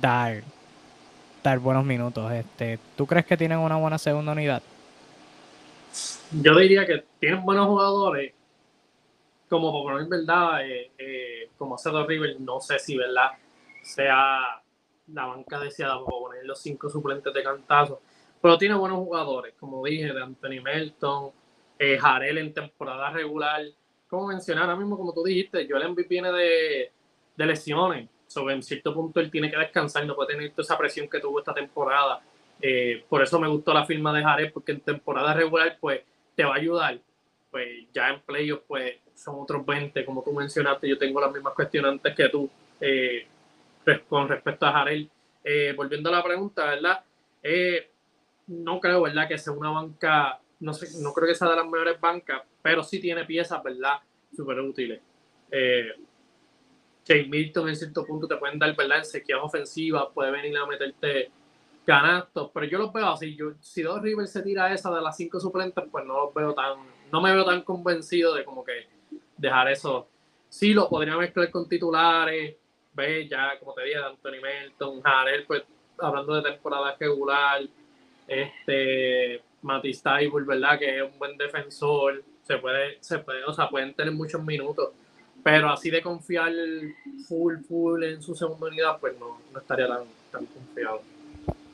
[0.00, 0.42] dar,
[1.44, 2.32] dar buenos minutos.
[2.32, 4.62] Este, ¿Tú crees que tienen una buena segunda unidad?
[6.32, 8.32] Yo diría que tienen buenos jugadores.
[9.48, 13.30] Como por poner verdad, eh, eh, como Cedo River, no sé si verdad
[13.82, 14.60] sea
[15.06, 18.00] la banca deseada para poner los cinco suplentes de cantazo.
[18.42, 21.30] Pero tiene buenos jugadores, como dije, de Anthony Melton,
[21.78, 23.62] eh, Jarel en temporada regular
[24.08, 26.92] como mencionar ahora mismo, como tú dijiste, Joel Embiid viene de,
[27.36, 28.08] de lesiones.
[28.26, 31.20] Sobre en cierto punto él tiene que descansar no puede tener toda esa presión que
[31.20, 32.20] tuvo esta temporada.
[32.60, 36.00] Eh, por eso me gustó la firma de Jared, porque en temporada regular, pues,
[36.36, 37.00] te va a ayudar.
[37.50, 40.88] Pues ya en playoffs, pues, son otros 20, como tú mencionaste.
[40.88, 42.48] Yo tengo las mismas cuestionantes que tú
[42.80, 43.26] eh,
[44.08, 45.06] con respecto a Jared.
[45.42, 47.02] Eh, volviendo a la pregunta, ¿verdad?
[48.48, 49.28] no creo, ¿verdad?
[49.28, 52.82] Que sea una banca no, sé, no creo que sea de las mejores bancas, pero
[52.82, 53.98] sí tiene piezas, ¿verdad?
[54.34, 55.00] Súper útiles.
[55.50, 55.92] Eh,
[57.28, 58.98] Milton en cierto punto te pueden dar, ¿verdad?
[58.98, 61.30] En sequías ofensivas, puede venir a meterte
[61.86, 63.34] canastos, pero yo los veo así.
[63.36, 66.52] Yo, si Dos Rivers se tira esa de las cinco suplentes, pues no los veo
[66.52, 66.78] tan,
[67.12, 68.86] no me veo tan convencido de como que
[69.36, 70.08] dejar eso.
[70.48, 72.56] Sí, lo podría mezclar con titulares,
[72.92, 75.62] ve ya, como te dije, Anthony Melton, Jarel, pues
[75.98, 77.62] hablando de temporada regular,
[78.26, 80.78] este, Matisse Taibul, ¿verdad?
[80.78, 84.90] Que es un buen defensor, se puede, se puede, o sea, pueden tener muchos minutos,
[85.44, 86.52] pero así de confiar
[87.28, 91.02] full, full en su segunda unidad, pues no, no estaría tan, tan confiado.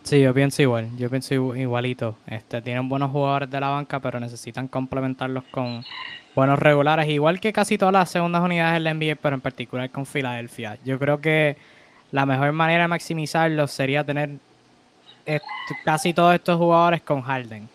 [0.02, 2.16] Sí, yo pienso igual, yo pienso igualito.
[2.26, 5.84] Este, tienen buenos jugadores de la banca, pero necesitan complementarlos con
[6.34, 10.04] buenos regulares, igual que casi todas las segundas unidades del NBA, pero en particular con
[10.04, 10.76] Filadelfia.
[10.84, 11.56] Yo creo que
[12.10, 14.30] la mejor manera de maximizarlos sería tener
[15.84, 17.68] casi todos estos jugadores con Harden.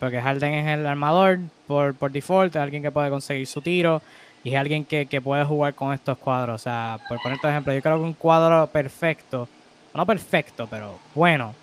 [0.00, 4.02] Porque Harden es el armador por, por default, es alguien que puede conseguir su tiro
[4.44, 6.60] y es alguien que, que puede jugar con estos cuadros.
[6.60, 9.48] O sea, por poner un ejemplo, yo creo que un cuadro perfecto,
[9.94, 11.54] no perfecto, pero bueno,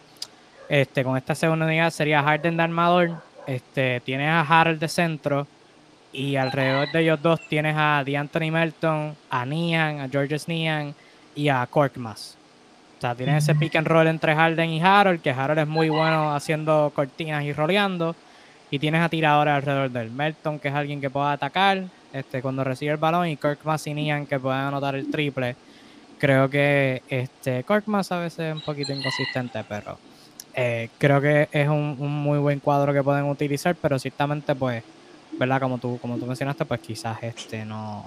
[0.74, 3.12] este, con esta segunda unidad sería Harden de armador,
[3.46, 5.46] este, tienes a Harold de centro
[6.12, 10.96] y alrededor de ellos dos tienes a DeAnthony Melton, a Nian, a Georges Nian
[11.36, 12.38] y a Korkmaz.
[12.98, 15.90] O sea, tienes ese pick and roll entre Harden y Harold, que Harold es muy
[15.90, 18.16] bueno haciendo cortinas y roleando.
[18.72, 22.64] Y tienes a tiradores alrededor del Melton, que es alguien que pueda atacar este, cuando
[22.64, 25.56] recibe el balón, y Korkmaz y Nian, que pueden anotar el triple.
[26.18, 30.00] Creo que este, a veces es un poquito inconsistente, pero
[30.56, 34.84] eh, creo que es un, muy buen cuadro que pueden utilizar, pero ciertamente, pues,
[35.34, 35.60] ¿verdad?
[35.60, 38.06] Como tú, como tú mencionaste, pues quizás este no,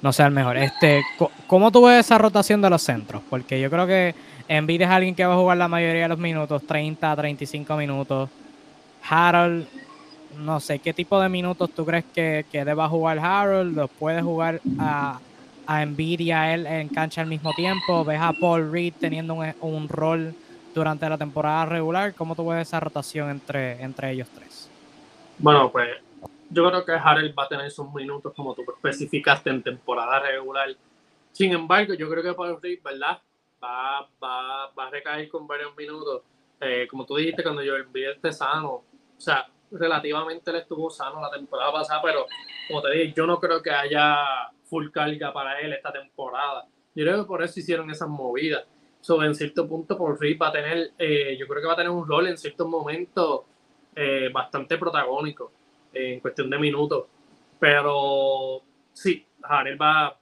[0.00, 0.56] no sea el mejor.
[0.56, 1.02] Este,
[1.46, 3.22] ¿Cómo tú ves esa rotación de los centros?
[3.30, 4.14] Porque yo creo que
[4.48, 8.28] Embiid es alguien que va a jugar la mayoría de los minutos, 30, 35 minutos.
[9.08, 9.66] Harold,
[10.38, 13.76] no sé, ¿qué tipo de minutos tú crees que, que deba jugar Harold?
[13.76, 15.20] ¿Los puede jugar a,
[15.66, 18.04] a Embiid y a él en cancha al mismo tiempo?
[18.04, 20.34] ¿Ves a Paul Reed teniendo un, un rol
[20.74, 22.14] durante la temporada regular.
[22.14, 24.70] ¿Cómo tú ves esa rotación entre, entre ellos tres?
[25.38, 25.88] Bueno, pues
[26.50, 30.68] yo creo que Harrell va a tener sus minutos como tú especificaste en temporada regular.
[31.32, 33.20] Sin embargo, yo creo que Paul Reed, ¿verdad?
[33.62, 36.22] Va, va, va a recaer con varios minutos.
[36.60, 38.84] Eh, como tú dijiste, cuando yo envié este sano, o
[39.16, 42.26] sea, relativamente él estuvo sano la temporada pasada, pero
[42.68, 46.66] como te dije, yo no creo que haya full carga para él esta temporada.
[46.94, 48.64] Yo creo que por eso hicieron esas movidas
[49.02, 51.76] sobre en cierto punto por Reed va a tener, eh, yo creo que va a
[51.76, 53.42] tener un rol en ciertos momentos
[53.96, 55.50] eh, bastante protagónico
[55.92, 57.06] en cuestión de minutos.
[57.58, 58.62] Pero
[58.92, 60.16] sí, Harel va,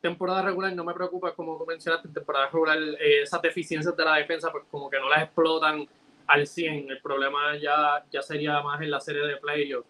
[0.00, 4.14] temporada regular no me preocupa, como tú mencionaste, temporada regular eh, esas deficiencias de la
[4.14, 5.88] defensa, pues como que no las explotan
[6.28, 6.88] al 100.
[6.88, 9.88] El problema ya, ya sería más en la serie de playoffs.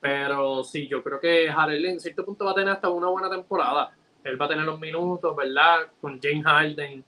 [0.00, 3.28] Pero sí, yo creo que Harel en cierto punto va a tener hasta una buena
[3.28, 3.94] temporada.
[4.24, 5.88] Él va a tener los minutos, ¿verdad?
[6.00, 7.04] Con James Harden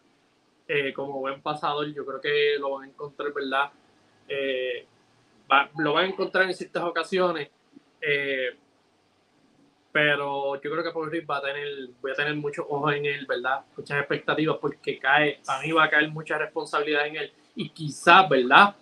[0.68, 3.70] eh, como buen pasador, yo creo que lo van a encontrar, ¿verdad?
[4.28, 4.86] Eh,
[5.78, 7.48] lo van a encontrar en ciertas ocasiones,
[8.02, 8.50] eh,
[9.90, 13.24] pero yo creo que por va a tener, voy a tener muchos ojos en él,
[13.26, 13.64] ¿verdad?
[13.74, 18.28] Muchas expectativas porque cae, a mí va a caer mucha responsabilidad en él y quizás,
[18.28, 18.76] ¿verdad?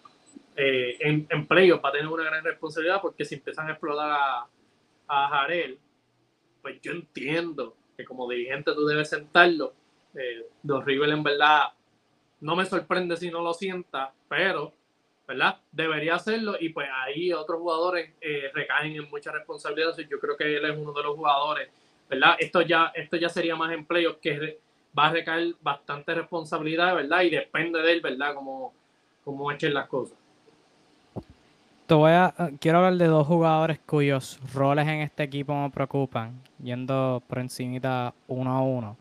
[0.59, 4.47] en, en playoff va a tener una gran responsabilidad porque si empiezan a explotar a,
[5.07, 5.79] a Jarel,
[6.63, 9.73] pues yo entiendo que como dirigente tú debes sentarlo.
[10.17, 11.69] Eh, Dos River en verdad
[12.41, 14.73] no me sorprende si no lo sienta, pero,
[15.27, 15.57] ¿verdad?
[15.73, 19.97] Debería hacerlo y pues ahí otros jugadores eh, recaen en mucha responsabilidad.
[20.09, 21.69] Yo creo que él es uno de los jugadores,
[22.09, 22.37] ¿verdad?
[22.39, 24.59] Esto ya, esto ya sería más empleo que
[24.97, 27.23] va a recaer bastante responsabilidad, ¿verdad?
[27.23, 28.35] Y depende de él, ¿verdad?
[28.35, 28.73] Como,
[29.25, 30.17] como echen las cosas.
[31.87, 36.43] Te voy a, quiero hablar de dos jugadores cuyos roles en este equipo me preocupan,
[36.61, 38.97] yendo por encimita uno a uno.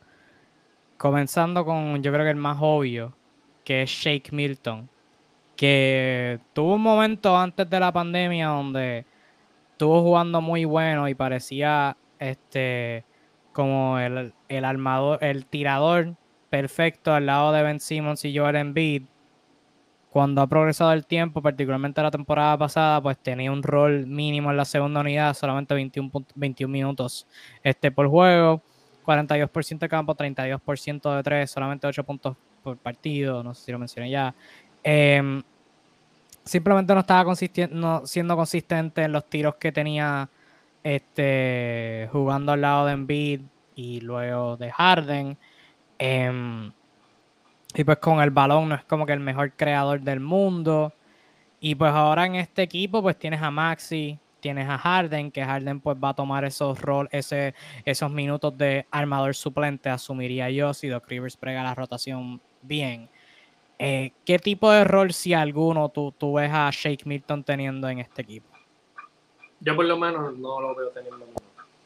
[0.97, 3.15] Comenzando con, yo creo que el más obvio,
[3.63, 4.89] que es Shake Milton,
[5.55, 9.05] que tuvo un momento antes de la pandemia donde
[9.71, 13.05] estuvo jugando muy bueno y parecía este
[13.51, 16.15] como el, el armador, el tirador
[16.49, 19.03] perfecto al lado de Ben Simmons y Joel Embiid.
[20.09, 24.57] Cuando ha progresado el tiempo, particularmente la temporada pasada, pues tenía un rol mínimo en
[24.57, 27.27] la segunda unidad, solamente 21, 21 minutos
[27.63, 28.61] este, por juego,
[29.05, 33.79] 42% de campo, 32% de tres, solamente 8 puntos por partido, no sé si lo
[33.79, 34.33] mencioné ya.
[34.83, 35.41] Em,
[36.43, 40.29] simplemente no estaba siendo consistente en los tiros que tenía
[40.83, 43.41] este, jugando al lado de Embiid
[43.75, 45.37] y luego de Harden.
[45.97, 46.71] Em,
[47.73, 50.93] y pues con el balón no es como que el mejor creador del mundo.
[51.59, 55.79] Y pues ahora en este equipo pues tienes a Maxi, tienes a Harden, que Harden
[55.79, 60.87] pues va a tomar esos rol, ese, esos minutos de armador suplente, asumiría yo, si
[60.87, 63.09] Doc Rivers prega la rotación bien.
[63.79, 67.97] Eh, ¿Qué tipo de rol, si alguno, tú, tú ves a Shake Milton teniendo en
[67.97, 68.47] este equipo?
[69.61, 71.25] Yo por lo menos no lo veo teniendo.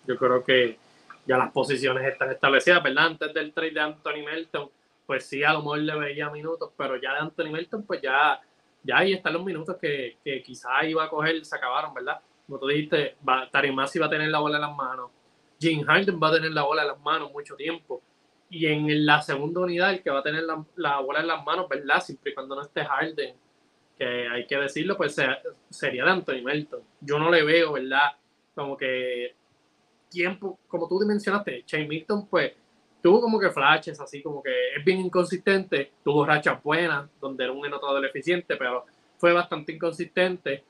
[0.05, 0.77] Yo creo que
[1.25, 3.05] ya las posiciones están establecidas, ¿verdad?
[3.05, 4.69] Antes del trade de Anthony Melton,
[5.05, 8.41] pues sí, a lo mejor le veía minutos, pero ya de Anthony Melton, pues ya,
[8.83, 12.19] ya ahí están los minutos que, que quizás iba a coger, se acabaron, ¿verdad?
[12.49, 13.15] Como tú dijiste,
[13.51, 15.11] Tarimasi va a tener la bola en las manos,
[15.59, 18.01] Jim Harden va a tener la bola en las manos mucho tiempo,
[18.49, 21.45] y en la segunda unidad, el que va a tener la, la bola en las
[21.45, 22.01] manos, ¿verdad?
[22.01, 23.35] Siempre y cuando no esté Harden,
[23.95, 25.15] que hay que decirlo, pues
[25.69, 26.81] sería de Anthony Melton.
[27.01, 28.13] Yo no le veo, ¿verdad?
[28.55, 29.35] Como que
[30.09, 32.53] tiempo, como tú mencionaste, Shane Milton, pues
[33.03, 37.53] tuvo como que flashes, así como que es bien inconsistente, tuvo rachas buenas, donde era
[37.53, 38.85] un anotador eficiente, pero
[39.17, 40.63] fue bastante inconsistente.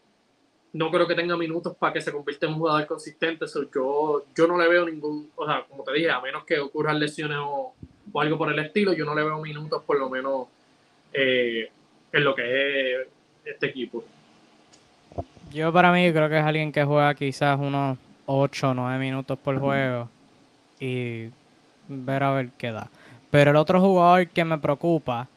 [0.74, 3.46] No creo que tenga minutos para que se convierta en un jugador consistente.
[3.74, 7.00] yo, yo no le veo ningún, o sea, como te dije, a menos que ocurran
[7.00, 7.74] lesiones o,
[8.16, 10.48] algo por el estilo, yo no le veo minutos por lo menos
[11.14, 11.70] eh,
[12.12, 13.08] en lo que es
[13.46, 14.04] este equipo.
[15.52, 19.38] Yo para mí creo que es alguien que juega quizás unos 8 o 9 minutos
[19.40, 20.10] por juego
[20.80, 21.30] y
[21.88, 22.90] ver a ver qué da.
[23.32, 25.28] Pero el otro jugador que me preocupa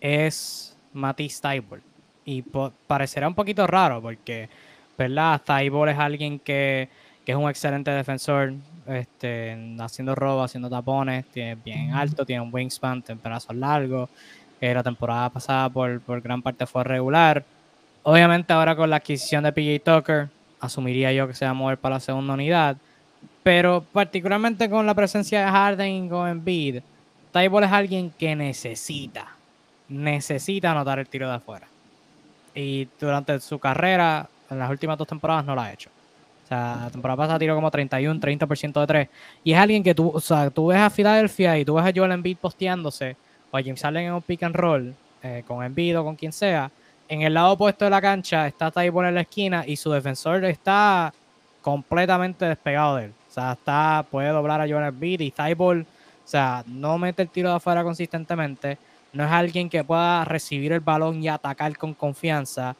[0.00, 1.82] es Matisse Tybalt.
[2.26, 2.42] Y
[2.86, 4.48] parecerá un poquito raro porque,
[4.96, 5.40] ¿verdad?
[5.44, 6.88] Tybalt es alguien que,
[7.26, 8.54] es un excelente defensor,
[8.86, 14.10] este, haciendo robo, haciendo tapones, tiene bien alto, tiene un wingspan, tiene brazos largos.
[14.60, 17.44] Eh, la temporada pasada por, por gran parte fue regular.
[18.02, 20.28] Obviamente ahora con la adquisición de PJ Tucker,
[20.60, 22.76] asumiría yo que se va a mover para la segunda unidad.
[23.42, 26.80] Pero particularmente con la presencia de Harden y con Embiid,
[27.32, 29.36] Tybalt es alguien que necesita,
[29.88, 31.66] necesita anotar el tiro de afuera.
[32.54, 35.90] Y durante su carrera, en las últimas dos temporadas, no lo ha hecho.
[36.44, 39.08] O sea, la temporada pasada tiró como 31, 30% de tres.
[39.42, 41.92] Y es alguien que tú, o sea, tú ves a Filadelfia y tú ves a
[41.94, 43.16] Joel Embiid posteándose,
[43.50, 46.32] o a James Allen en un pick and roll, eh, con Embiid o con quien
[46.32, 46.70] sea,
[47.08, 50.44] en el lado opuesto de la cancha está Tybull en la esquina y su defensor
[50.44, 51.12] está
[51.60, 53.12] completamente despegado de él.
[53.28, 57.28] O sea, está, puede doblar a Joel Embiid y Tybull, o sea, no mete el
[57.28, 58.78] tiro de afuera consistentemente.
[59.12, 62.74] No es alguien que pueda recibir el balón y atacar con confianza.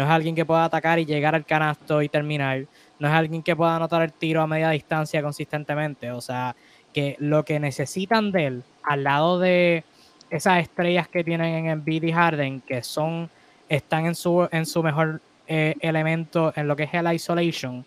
[0.00, 2.64] No es alguien que pueda atacar y llegar al canasto y terminar.
[2.98, 6.10] No es alguien que pueda anotar el tiro a media distancia consistentemente.
[6.10, 6.56] O sea,
[6.94, 9.84] que lo que necesitan de él, al lado de
[10.30, 13.28] esas estrellas que tienen en Embiid y Harden, que son
[13.68, 17.84] están en su, en su mejor eh, elemento en lo que es el isolation,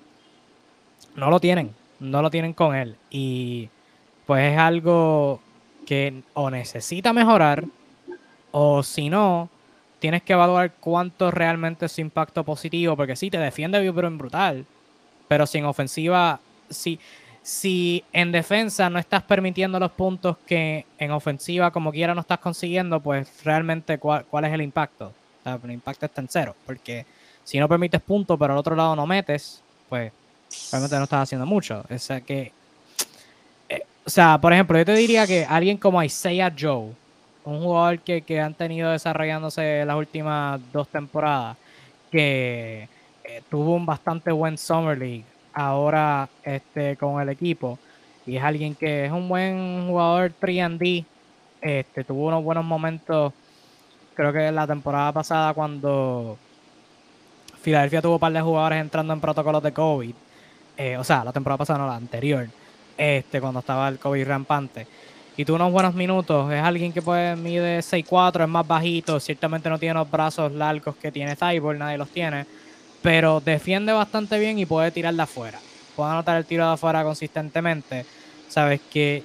[1.16, 2.96] no lo tienen, no lo tienen con él.
[3.10, 3.70] Y
[4.28, 5.42] pues es algo
[5.88, 7.66] que o necesita mejorar,
[8.52, 9.50] o si no,
[10.04, 14.66] tienes que evaluar cuánto realmente es su impacto positivo, porque sí, te defiende bien brutal,
[15.30, 17.00] pero sin ofensiva, si,
[17.42, 22.40] si en defensa no estás permitiendo los puntos que en ofensiva como quiera no estás
[22.40, 25.14] consiguiendo, pues realmente cuál, cuál es el impacto
[25.46, 27.06] el impacto está en cero, porque
[27.46, 30.12] si no permites puntos, pero al otro lado no metes, pues
[30.70, 31.86] realmente no estás haciendo mucho.
[31.90, 32.52] O sea, que,
[33.70, 36.92] eh, o sea, por ejemplo, yo te diría que alguien como Isaiah Joe,
[37.46, 41.58] un jugador que, que han tenido desarrollándose las últimas dos temporadas,
[42.12, 42.88] que
[43.24, 47.78] eh, tuvo un bastante buen Summer League ahora este, con el equipo,
[48.26, 51.06] y es alguien que es un buen jugador 3D,
[51.62, 53.34] este, tuvo unos buenos momentos
[54.14, 56.38] creo que la temporada pasada cuando
[57.62, 60.14] Filadelfia tuvo un par de jugadores entrando en protocolos de COVID,
[60.78, 62.48] eh, o sea, la temporada pasada no, la anterior,
[62.98, 64.88] este, cuando estaba el COVID rampante,
[65.36, 69.70] y tuvo unos buenos minutos, es alguien que puede mide 6'4, es más bajito, ciertamente
[69.70, 72.46] no tiene los brazos largos que tiene Cyborg, nadie los tiene,
[73.02, 75.60] pero defiende bastante bien y puede tirar de afuera,
[75.96, 78.06] puede anotar el tiro de afuera consistentemente,
[78.48, 79.24] sabes que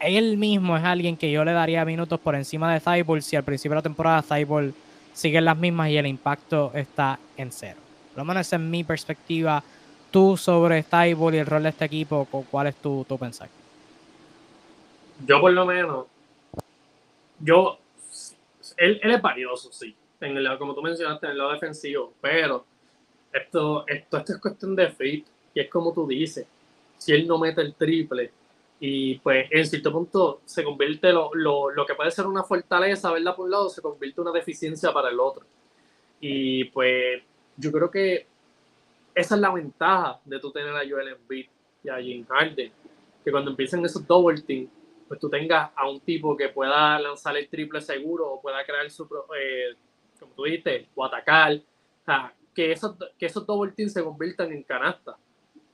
[0.00, 3.44] él mismo es alguien que yo le daría minutos por encima de Cyborg si al
[3.44, 4.72] principio de la temporada Cyborg
[5.12, 7.78] sigue en las mismas y el impacto está en cero.
[8.08, 9.62] Por lo menos esa es mi perspectiva.
[10.10, 13.48] Tú sobre Cyborg y el rol de este equipo, ¿cuál es tu, tu pensar?
[15.26, 16.06] Yo por lo menos,
[17.38, 17.78] yo,
[18.76, 22.64] él, es valioso, sí, en el, como tú mencionaste, en el lado defensivo, pero
[23.32, 26.46] esto, esto, esto es cuestión de fit y es como tú dices,
[26.96, 28.32] si él no mete el triple,
[28.82, 33.12] y pues en cierto punto se convierte lo, lo, lo, que puede ser una fortaleza,
[33.12, 33.36] ¿verdad?
[33.36, 35.44] Por un lado, se convierte una deficiencia para el otro.
[36.18, 37.22] Y pues
[37.58, 38.26] yo creo que
[39.14, 41.46] esa es la ventaja de tú tener a Joel Embiid
[41.84, 42.72] y a Jim Harden,
[43.22, 44.66] que cuando empiecen esos double team,
[45.10, 48.88] pues tú tengas a un tipo que pueda lanzar el triple seguro o pueda crear
[48.92, 49.74] su, eh,
[50.20, 51.54] como tú dijiste, o atacar.
[51.54, 55.16] O sea, que esos, que esos double teams se conviertan en canasta.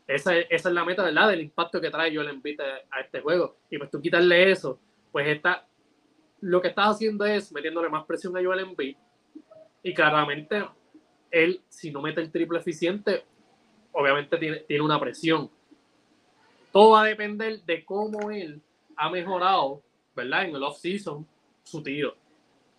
[0.07, 1.29] Esa, esa es la meta, ¿verdad?
[1.29, 3.57] Del impacto que trae Joel Embiid a este juego.
[3.69, 4.79] Y pues tú quitarle eso,
[5.13, 5.67] pues está,
[6.41, 8.97] lo que estás haciendo es metiéndole más presión a Joel Embiid.
[9.83, 10.65] Y claramente,
[11.31, 13.27] él, si no mete el triple eficiente,
[13.93, 15.51] obviamente tiene, tiene una presión.
[16.73, 18.63] Todo va a depender de cómo él
[18.97, 19.83] ha mejorado,
[20.15, 20.45] ¿verdad?
[20.45, 21.27] En el off-season,
[21.63, 22.15] su tiro.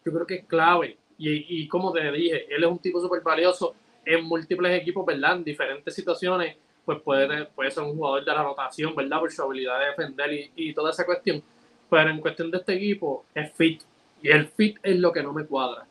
[0.06, 0.98] Yo creo que es clave.
[1.18, 3.76] Y, y como te dije, él es un tipo súper valioso
[4.06, 5.38] en múltiples equipos, ¿verdad?
[5.38, 6.56] En diferentes situaciones
[6.88, 9.20] pues puede, puede ser un jugador de la rotación, ¿verdad?
[9.20, 11.44] Por su habilidad de defender y, y toda esa cuestión.
[11.90, 13.84] Pero en cuestión de este equipo, es fit.
[14.22, 15.86] Y el fit es lo que no me cuadra.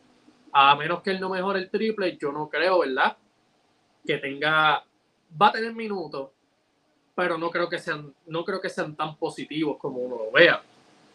[0.52, 3.14] A menos que él no mejore el triple, yo no creo, ¿verdad?
[4.06, 4.82] Que tenga.
[5.38, 6.30] Va a tener minutos,
[7.16, 10.62] pero no creo que sean, no creo que sean tan positivos como uno lo vea.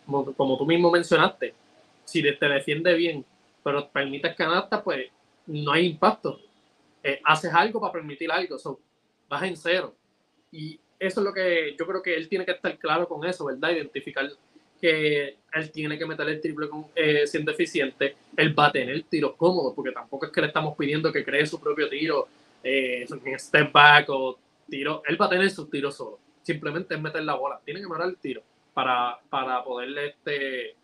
[0.05, 1.53] Como, como tú mismo mencionaste.
[2.03, 3.23] Si te defiende bien,
[3.63, 5.07] pero permites canasta, pues
[5.45, 6.39] no hay impacto.
[7.03, 8.57] Eh, haces algo para permitir algo
[9.29, 9.93] vas en cero.
[10.51, 13.45] Y eso es lo que yo creo que él tiene que estar claro con eso,
[13.45, 13.69] ¿verdad?
[13.69, 14.27] Identificar
[14.81, 19.03] que él tiene que meter el triple con, eh, siendo eficiente, él va a tener
[19.03, 22.27] tiros cómodos, porque tampoco es que le estamos pidiendo que cree su propio tiro
[22.63, 24.39] eh, en step back o
[24.71, 27.87] tiro, él va a tener sus tiros solo, simplemente es meter la bola, tiene que
[27.87, 28.41] mejorar el tiro
[28.73, 30.75] para, para poderle este,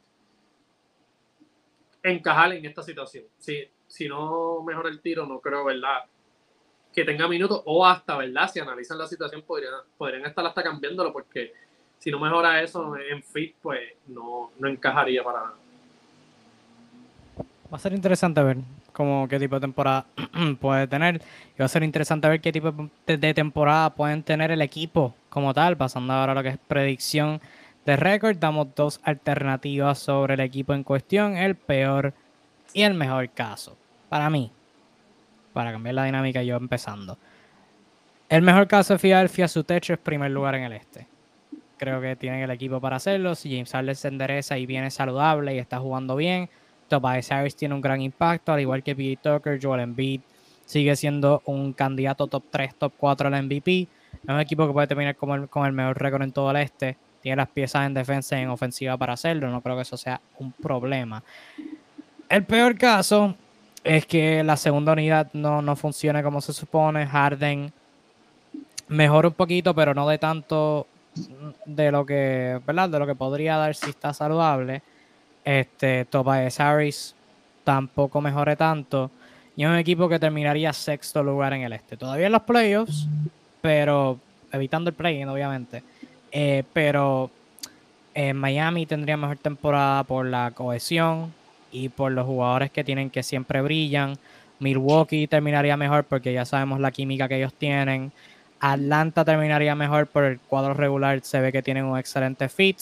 [2.04, 3.24] encajar en esta situación.
[3.40, 6.04] Si, si no mejora el tiro, no creo, ¿verdad?
[6.98, 8.50] que tenga minutos o hasta, ¿verdad?
[8.52, 11.54] Si analizan la situación podrían, podrían estar hasta cambiándolo porque
[12.00, 15.56] si no mejora eso en fit, pues no, no encajaría para nada.
[17.72, 18.58] Va a ser interesante ver
[18.98, 20.08] cómo qué tipo de temporada
[20.60, 21.22] puede tener.
[21.56, 22.74] Y va a ser interesante ver qué tipo
[23.06, 25.78] de temporada pueden tener el equipo como tal.
[25.78, 27.40] Pasando ahora a lo que es predicción
[27.86, 32.16] de récord, damos dos alternativas sobre el equipo en cuestión, el peor
[32.74, 33.78] y el mejor caso.
[34.10, 34.52] Para mí,
[35.54, 37.20] para cambiar la dinámica yo empezando.
[38.30, 41.06] El mejor caso de Philadelphia, su techo es primer lugar en el este.
[41.78, 43.36] Creo que tienen el equipo para hacerlo.
[43.36, 46.50] Si James Harden se endereza y viene saludable y está jugando bien,
[46.88, 49.38] Tobias Harris tiene un gran impacto, al igual que P.J.
[49.38, 50.22] Tucker, Joel Embiid
[50.66, 53.88] sigue siendo un candidato top 3, top 4 al MVP.
[54.24, 56.58] Es un equipo que puede terminar con el, con el mejor récord en todo el
[56.58, 56.98] este.
[57.22, 59.50] Tiene las piezas en defensa y en ofensiva para hacerlo.
[59.50, 61.24] No creo que eso sea un problema.
[62.30, 63.36] El peor caso
[63.84, 67.06] es que la segunda unidad no, no funciona como se supone.
[67.06, 67.72] Harden
[68.90, 70.88] mejora un poquito, pero no de tanto
[71.66, 72.90] de lo que, ¿verdad?
[72.90, 74.82] De lo que podría dar si está saludable.
[75.48, 77.16] Este, Tobias Harris
[77.64, 79.10] tampoco mejore tanto.
[79.56, 81.96] Y es un equipo que terminaría sexto lugar en el este.
[81.96, 83.08] Todavía en los playoffs,
[83.62, 84.20] pero
[84.52, 85.84] evitando el play-in, obviamente.
[86.32, 87.32] Eh, pero
[88.14, 91.32] en Miami tendría mejor temporada por la cohesión,
[91.72, 94.18] y por los jugadores que tienen que siempre brillan.
[94.60, 98.12] Milwaukee terminaría mejor porque ya sabemos la química que ellos tienen.
[98.60, 102.80] Atlanta terminaría mejor por el cuadro regular, se ve que tienen un excelente fit.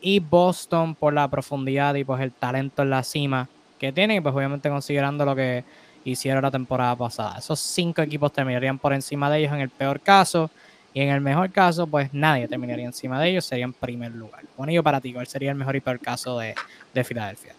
[0.00, 4.20] Y Boston por la profundidad y pues el talento en la cima que tienen, y
[4.20, 5.64] pues obviamente considerando lo que
[6.04, 7.38] hicieron la temporada pasada.
[7.38, 10.50] Esos cinco equipos terminarían por encima de ellos en el peor caso.
[10.94, 14.42] Y en el mejor caso, pues nadie terminaría encima de ellos, sería en primer lugar.
[14.56, 16.54] Bueno, yo para ti, ¿cuál sería el mejor y peor caso de,
[16.94, 17.54] de Filadelfia?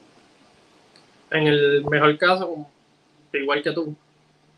[1.32, 2.68] en el mejor caso,
[3.34, 3.96] igual que tú,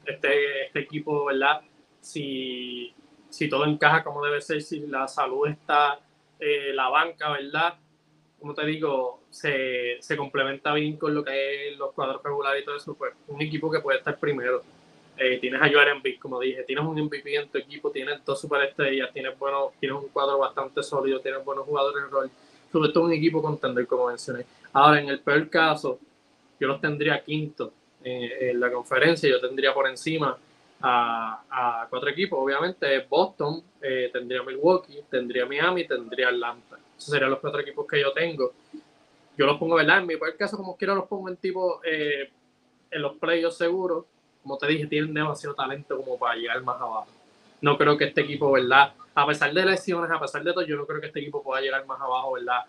[0.06, 1.62] este, este equipo, ¿verdad?
[2.00, 2.94] Si,
[3.30, 6.00] si todo encaja como debe ser, si la salud está,
[6.44, 7.76] eh, la banca, ¿verdad?
[8.40, 12.66] Como te digo, se, se, complementa bien con lo que es los cuadros regulares y
[12.66, 14.64] todo eso, pues un equipo que puede estar primero.
[15.18, 18.42] Eh, tienes a Joel Embiid, como dije, tienes un MVP en tu equipo, tienes dos
[18.42, 22.32] superestrellas, tienes, bueno, tienes un cuadro bastante sólido, tienes buenos jugadores en rol,
[22.72, 24.44] sobre todo un equipo contender, como mencioné.
[24.74, 26.00] Ahora, en el peor caso,
[26.60, 27.72] yo los tendría quinto
[28.04, 30.36] en la conferencia, yo tendría por encima
[30.82, 36.78] a, cuatro equipos, obviamente Boston, eh, tendría Milwaukee, tendría Miami, tendría Atlanta.
[36.98, 38.54] Esos serían los cuatro equipos que yo tengo.
[39.38, 40.00] Yo los pongo, ¿verdad?
[40.00, 42.30] En mi peor caso, como quiero, los pongo en tipo eh,
[42.90, 44.06] en los playoffs seguros.
[44.44, 47.08] Como te dije, tienen demasiado talento como para llegar más abajo.
[47.62, 48.94] No creo que este equipo, ¿verdad?
[49.14, 51.62] A pesar de lesiones, a pesar de todo, yo no creo que este equipo pueda
[51.62, 52.62] llegar más abajo, ¿verdad?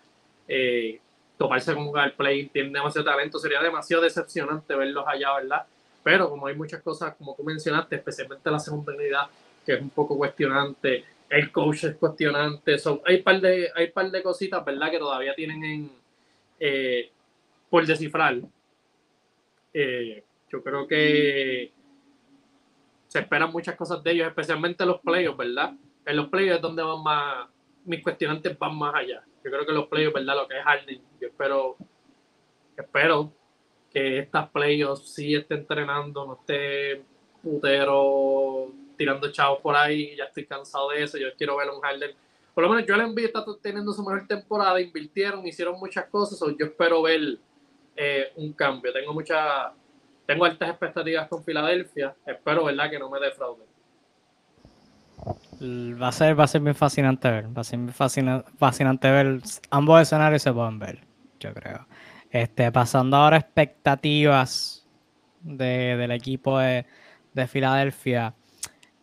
[0.47, 0.99] Eh,
[1.37, 5.65] toparse con un play, tiene demasiado talento, sería demasiado decepcionante verlos allá, ¿verdad?
[6.03, 9.27] Pero como hay muchas cosas, como tú mencionaste, especialmente la segunda unidad,
[9.65, 12.75] que es un poco cuestionante, el coach es cuestionante,
[13.05, 14.91] hay un par de, hay par de cositas, ¿verdad?
[14.91, 15.91] Que todavía tienen en,
[16.59, 17.09] eh,
[17.69, 18.37] por descifrar.
[19.73, 21.71] Eh, yo creo que
[23.07, 25.73] se esperan muchas cosas de ellos, especialmente los playoffs, ¿verdad?
[26.05, 27.47] En los playoffs es donde van más,
[27.85, 29.23] mis cuestionantes van más allá.
[29.43, 30.35] Yo creo que los playoffs, ¿verdad?
[30.35, 31.77] Lo que es Harden, yo espero,
[32.77, 33.31] espero
[33.93, 37.03] que estas playoffs sí esté entrenando, no esté
[37.43, 41.81] puteros tirando chavos por ahí, ya estoy cansado de eso, yo quiero ver a un
[41.81, 42.11] Harden.
[42.53, 46.65] Por lo menos Joel Embiid está teniendo su mejor temporada, invirtieron, hicieron muchas cosas, yo
[46.65, 47.37] espero ver
[47.95, 48.93] eh, un cambio.
[48.93, 49.73] Tengo mucha,
[50.25, 53.65] tengo altas expectativas con Filadelfia, espero verdad que no me defrauden.
[56.01, 57.79] Va a ser, va a ser bien fascinante ver, va a ser
[58.57, 59.39] fascinante ver,
[59.69, 60.99] ambos escenarios se pueden ver,
[61.39, 61.87] yo creo.
[62.33, 64.89] Este, pasando ahora a expectativas
[65.41, 66.83] del equipo de,
[67.31, 68.33] de Filadelfia.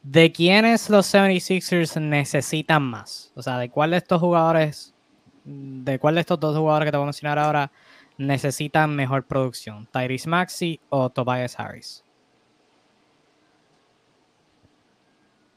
[0.03, 3.33] ¿De quiénes los 76ers necesitan más?
[3.37, 4.97] O sea, ¿de cuál de estos jugadores,
[5.45, 7.71] de cuál de estos dos jugadores que te voy a mencionar ahora
[8.19, 9.87] necesitan mejor producción?
[9.87, 12.05] ¿Tyrese Maxi o Tobias Harris?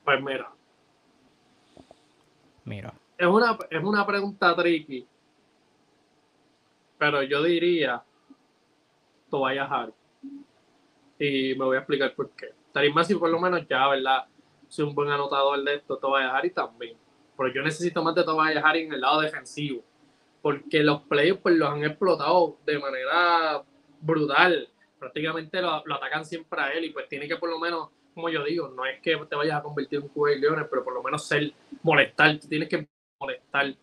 [0.05, 0.51] Pues mira.
[2.65, 2.93] Mira.
[3.17, 5.07] Es una, es una pregunta tricky.
[7.03, 8.01] Pero yo diría
[9.29, 9.93] Tobias Harris.
[11.19, 12.53] Y me voy a explicar por qué.
[12.71, 14.23] Tyrese Maxi por lo menos ya, ¿verdad?
[14.69, 16.95] soy un buen anotador de esto, Tobias Harris también.
[17.37, 19.83] Pero yo necesito más de Tobias Harris en el lado defensivo.
[20.41, 23.61] Porque los playoffs pues, los han explotado de manera
[23.99, 24.69] brutal.
[24.97, 28.45] Prácticamente lo, atacan siempre a él y pues tiene que por lo menos, como yo
[28.45, 30.93] digo, no es que te vayas a convertir en un jugador de leones, pero por
[30.93, 31.51] lo menos ser
[31.81, 32.87] molestar, tienes que
[33.19, 33.75] molestar.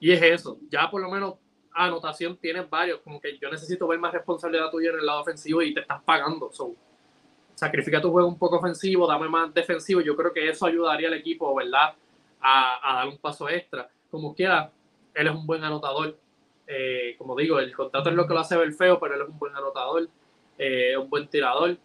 [0.00, 1.34] Y es eso, ya por lo menos
[1.74, 5.62] anotación tienes varios, como que yo necesito ver más responsabilidad tuya en el lado ofensivo
[5.62, 6.50] y te estás pagando.
[6.52, 6.74] So,
[7.54, 10.00] sacrifica tu juego un poco ofensivo, dame más defensivo.
[10.00, 11.94] Yo creo que eso ayudaría al equipo, ¿verdad?
[12.40, 13.88] A, dar un paso extra.
[14.10, 14.70] Como quiera,
[15.14, 16.16] él es un buen anotador.
[16.66, 19.28] Eh, como digo, el contrato es lo que lo hace ver feo, pero él es
[19.28, 20.08] un buen anotador,
[20.58, 21.76] eh, un buen tirador.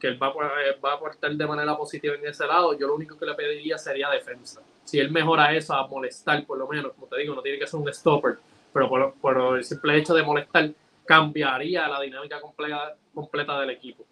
[0.00, 2.78] que él va, va a aportar de manera positiva en ese lado.
[2.78, 4.62] Yo lo único que le pediría sería defensa.
[4.84, 7.66] Si él mejora eso a molestar, por lo menos, como te digo, no tiene que
[7.66, 8.38] ser un stopper,
[8.76, 10.70] pero por, el simple hecho de molestar,
[11.06, 14.04] cambiaría la dinámica completa, completa del equipo.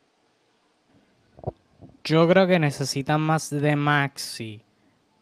[2.03, 4.63] Yo creo que necesitan más de Maxi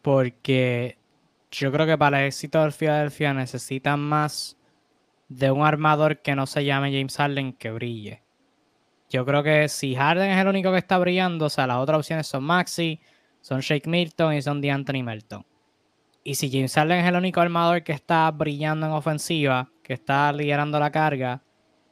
[0.01, 0.97] porque
[1.51, 4.57] yo creo que para el éxito del Philadelphia necesitan más
[5.29, 8.23] de un armador que no se llame James Harden que brille.
[9.11, 11.99] Yo creo que si Harden es el único que está brillando, o sea, las otras
[11.99, 13.01] opciones son Maxi,
[13.41, 15.45] son Shake Milton y son DeAnthony Melton.
[16.25, 20.33] Y si James Harden es el único armador que está brillando en ofensiva, que está
[20.33, 21.43] liderando la carga,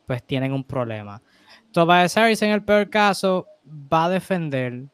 [0.06, 1.20] pues tienen un problema.
[1.72, 4.84] Tobias Harris en el peor caso va a defender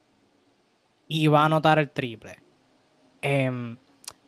[1.09, 2.39] y va a anotar el triple.
[3.23, 3.77] Em,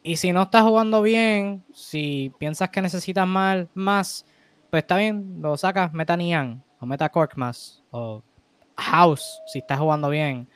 [0.02, 4.26] y si no está jugando bien, si piensas que necesitas más, más
[4.70, 8.22] pues está bien, lo sacas, meta Nian, o meta Korkmaz, o
[8.76, 10.48] House, si está jugando bien,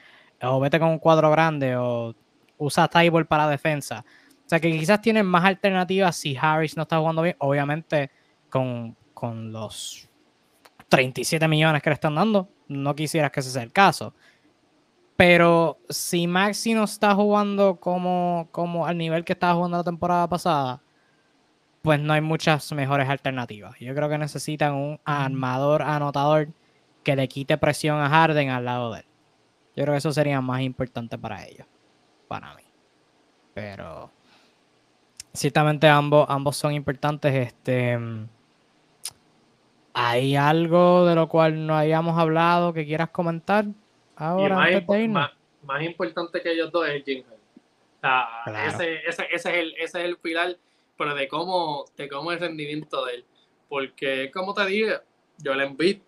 [0.43, 2.15] o vete con un cuadro grande, o
[2.59, 4.05] usa Tyball para defensa.
[4.53, 8.11] O sea que quizás tienen más alternativas si Harris no está jugando bien, obviamente
[8.51, 10.07] con, con los
[10.91, 14.13] 37 millones que le están dando, no quisieras que ese sea el caso.
[15.17, 20.29] Pero si Maxi no está jugando como, como al nivel que estaba jugando la temporada
[20.29, 20.83] pasada,
[21.81, 23.79] pues no hay muchas mejores alternativas.
[23.81, 26.49] Yo creo que necesitan un armador anotador
[27.03, 29.07] que le quite presión a Harden al lado de él.
[29.77, 31.67] Yo creo que eso sería más importante para ellos,
[32.29, 32.65] para mí.
[33.55, 34.11] Pero
[35.33, 37.35] ciertamente ambos, ambos son importantes.
[37.35, 37.99] Este
[39.95, 43.67] ¿Hay algo de lo cual no hayamos hablado que quieras comentar
[44.17, 44.57] ahora?
[45.65, 47.25] más, importante que ellos dos es Jim
[48.67, 50.57] ese, ese, ese, es el, ese es el pilar,
[50.99, 53.25] pero de cómo, de cómo el rendimiento de él.
[53.69, 54.91] Porque, como te digo,
[55.43, 55.99] Joel Embiid,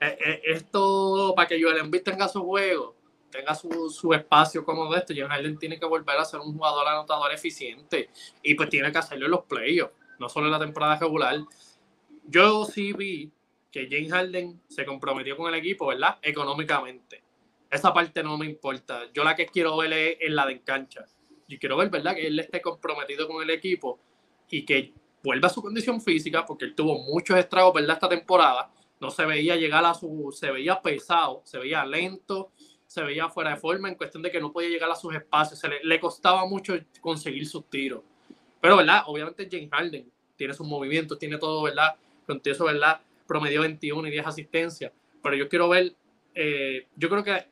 [0.00, 2.93] eh, eh, esto para que Joel Embiid tenga su juego,
[3.34, 6.54] tenga su, su espacio como de esto, Jim Harden tiene que volver a ser un
[6.54, 8.10] jugador anotador eficiente
[8.42, 11.44] y pues tiene que hacerlo en los playoffs, no solo en la temporada regular
[12.26, 13.30] yo sí vi
[13.70, 16.18] que James Harden se comprometió con el equipo, ¿verdad?
[16.22, 17.22] Económicamente.
[17.70, 19.10] Esa parte no me importa.
[19.12, 21.04] Yo la que quiero ver es, la de cancha.
[21.48, 22.14] Yo quiero ver, ¿verdad?
[22.14, 23.98] Que él esté comprometido con el equipo
[24.48, 27.94] y que vuelva a su condición física, porque él tuvo muchos estragos, ¿verdad?
[27.96, 28.70] Esta temporada.
[29.00, 30.32] No se veía llegar a su.
[30.32, 32.52] Se veía pesado, se veía lento,
[32.94, 35.58] se veía fuera de forma en cuestión de que no podía llegar a sus espacios.
[35.58, 38.02] Se le, le costaba mucho conseguir sus tiros.
[38.60, 39.02] Pero, ¿verdad?
[39.06, 41.96] Obviamente James Harden tiene sus movimientos, tiene todo, ¿verdad?
[42.44, 43.00] eso, ¿verdad?
[43.26, 44.92] Promedió 21 y 10 asistencias.
[45.24, 45.92] Pero yo quiero ver,
[46.36, 47.48] eh, yo creo que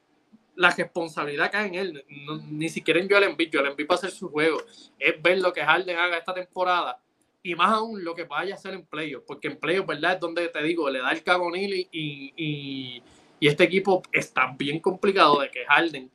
[0.54, 2.04] la responsabilidad cae en él,
[2.48, 3.50] ni siquiera en Joel Embiid.
[3.52, 4.62] Joel Embiid para hacer su juego.
[4.96, 7.00] Es ver lo que Harden haga esta temporada
[7.42, 10.14] y más aún lo que vaya a hacer en playoff, porque en playoff, ¿verdad?
[10.14, 13.02] Es donde te digo, le da el cagonil y, y, y,
[13.48, 16.10] este equipo es tan bien complicado de que Harden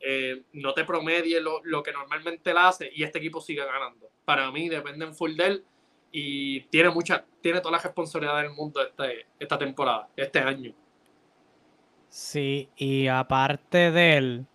[0.00, 4.10] eh, no te promedie lo, lo, que normalmente él hace y este equipo siga ganando.
[4.24, 5.64] Para mí depende en full de él
[6.12, 10.72] y tiene mucha, tiene toda la responsabilidad del mundo este, esta temporada, este año.
[12.08, 14.46] Sí, y aparte de él,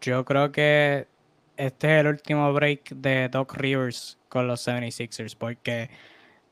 [0.00, 1.08] yo creo que
[1.56, 5.90] este es el último break de Doc Rivers con los 76ers, porque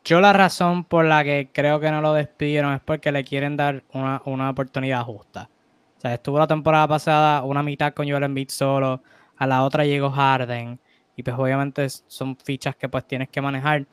[0.04, 3.56] yo la razón por la que creo que no lo despidieron es porque le quieren
[3.56, 5.48] dar una, una oportunidad justa.
[5.96, 9.02] O sea, estuvo la temporada pasada una mitad con Joel Embiid solo,
[9.36, 10.78] a la otra llegó Harden,
[11.16, 13.86] y pues obviamente son fichas que pues tienes que manejar.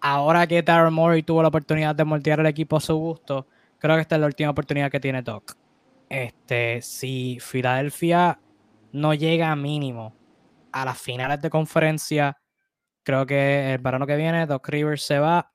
[0.00, 3.46] Ahora que Darren Morey tuvo la oportunidad de moldear el equipo a su gusto,
[3.78, 5.56] creo que esta es la última oportunidad que tiene Doc.
[6.08, 8.38] Este, si Filadelfia
[8.92, 10.14] no llega mínimo
[10.70, 12.36] a las finales de conferencia,
[13.06, 15.52] creo que el verano que viene Doc Rivers se va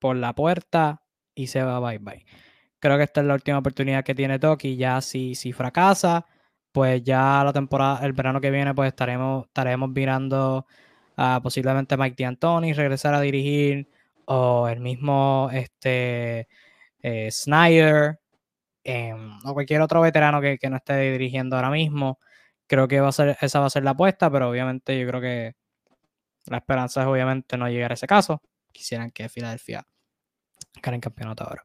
[0.00, 1.02] por la puerta
[1.34, 2.26] y se va bye bye.
[2.80, 6.26] Creo que esta es la última oportunidad que tiene Doc ya si, si fracasa,
[6.72, 10.66] pues ya la temporada, el verano que viene, pues estaremos, estaremos mirando
[11.16, 13.88] a posiblemente Mike D'Antoni regresar a dirigir
[14.26, 16.48] o el mismo este,
[17.02, 18.20] eh, Snyder
[18.84, 22.18] em, o cualquier otro veterano que, no esté dirigiendo ahora mismo.
[22.66, 25.20] Creo que va a ser, esa va a ser la apuesta, pero obviamente yo creo
[25.20, 25.54] que
[26.46, 28.42] la esperanza es obviamente no llegar a ese caso.
[28.72, 29.86] Quisieran que Filadelfia
[30.82, 31.64] gane el campeonato ahora.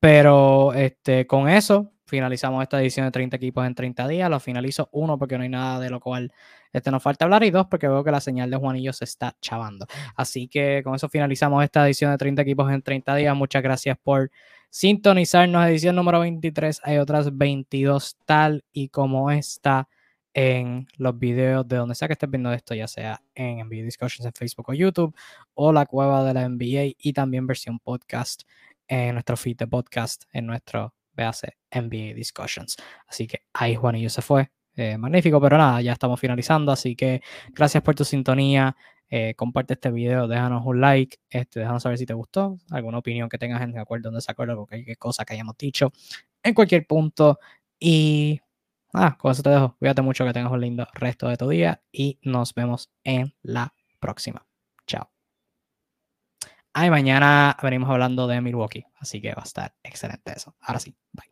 [0.00, 4.30] Pero este, con eso finalizamos esta edición de 30 equipos en 30 días.
[4.30, 6.32] Lo finalizo uno porque no hay nada de lo cual
[6.72, 9.36] este, nos falta hablar y dos porque veo que la señal de Juanillo se está
[9.40, 9.86] chavando.
[10.16, 13.36] Así que con eso finalizamos esta edición de 30 equipos en 30 días.
[13.36, 14.30] Muchas gracias por
[14.70, 15.66] sintonizarnos.
[15.66, 16.80] Edición número 23.
[16.84, 19.88] Hay otras 22 tal y como esta
[20.34, 24.26] en los videos de donde sea que estés viendo esto, ya sea en NBA Discussions
[24.26, 25.14] en Facebook o YouTube
[25.54, 28.42] o la cueva de la NBA y también versión podcast
[28.88, 32.76] en nuestro feed de podcast en nuestro hace NBA Discussions.
[33.06, 34.50] Así que ahí Juanillo se fue.
[34.76, 36.72] Eh, magnífico, pero nada, ya estamos finalizando.
[36.72, 37.20] Así que
[37.50, 38.76] gracias por tu sintonía.
[39.08, 43.28] Eh, comparte este video, déjanos un like, este, déjanos saber si te gustó, alguna opinión
[43.28, 45.90] que tengas en acuerdo, en desacuerdo cualquier cosa que hayamos dicho
[46.44, 47.40] en cualquier punto.
[47.80, 48.40] Y
[48.92, 49.76] nada, con eso te dejo.
[49.78, 53.74] Cuídate mucho, que tengas un lindo resto de tu día y nos vemos en la
[54.00, 54.46] próxima.
[54.86, 55.10] Chao.
[56.72, 60.54] Ay, mañana venimos hablando de Milwaukee, así que va a estar excelente eso.
[60.60, 61.29] Ahora sí, bye.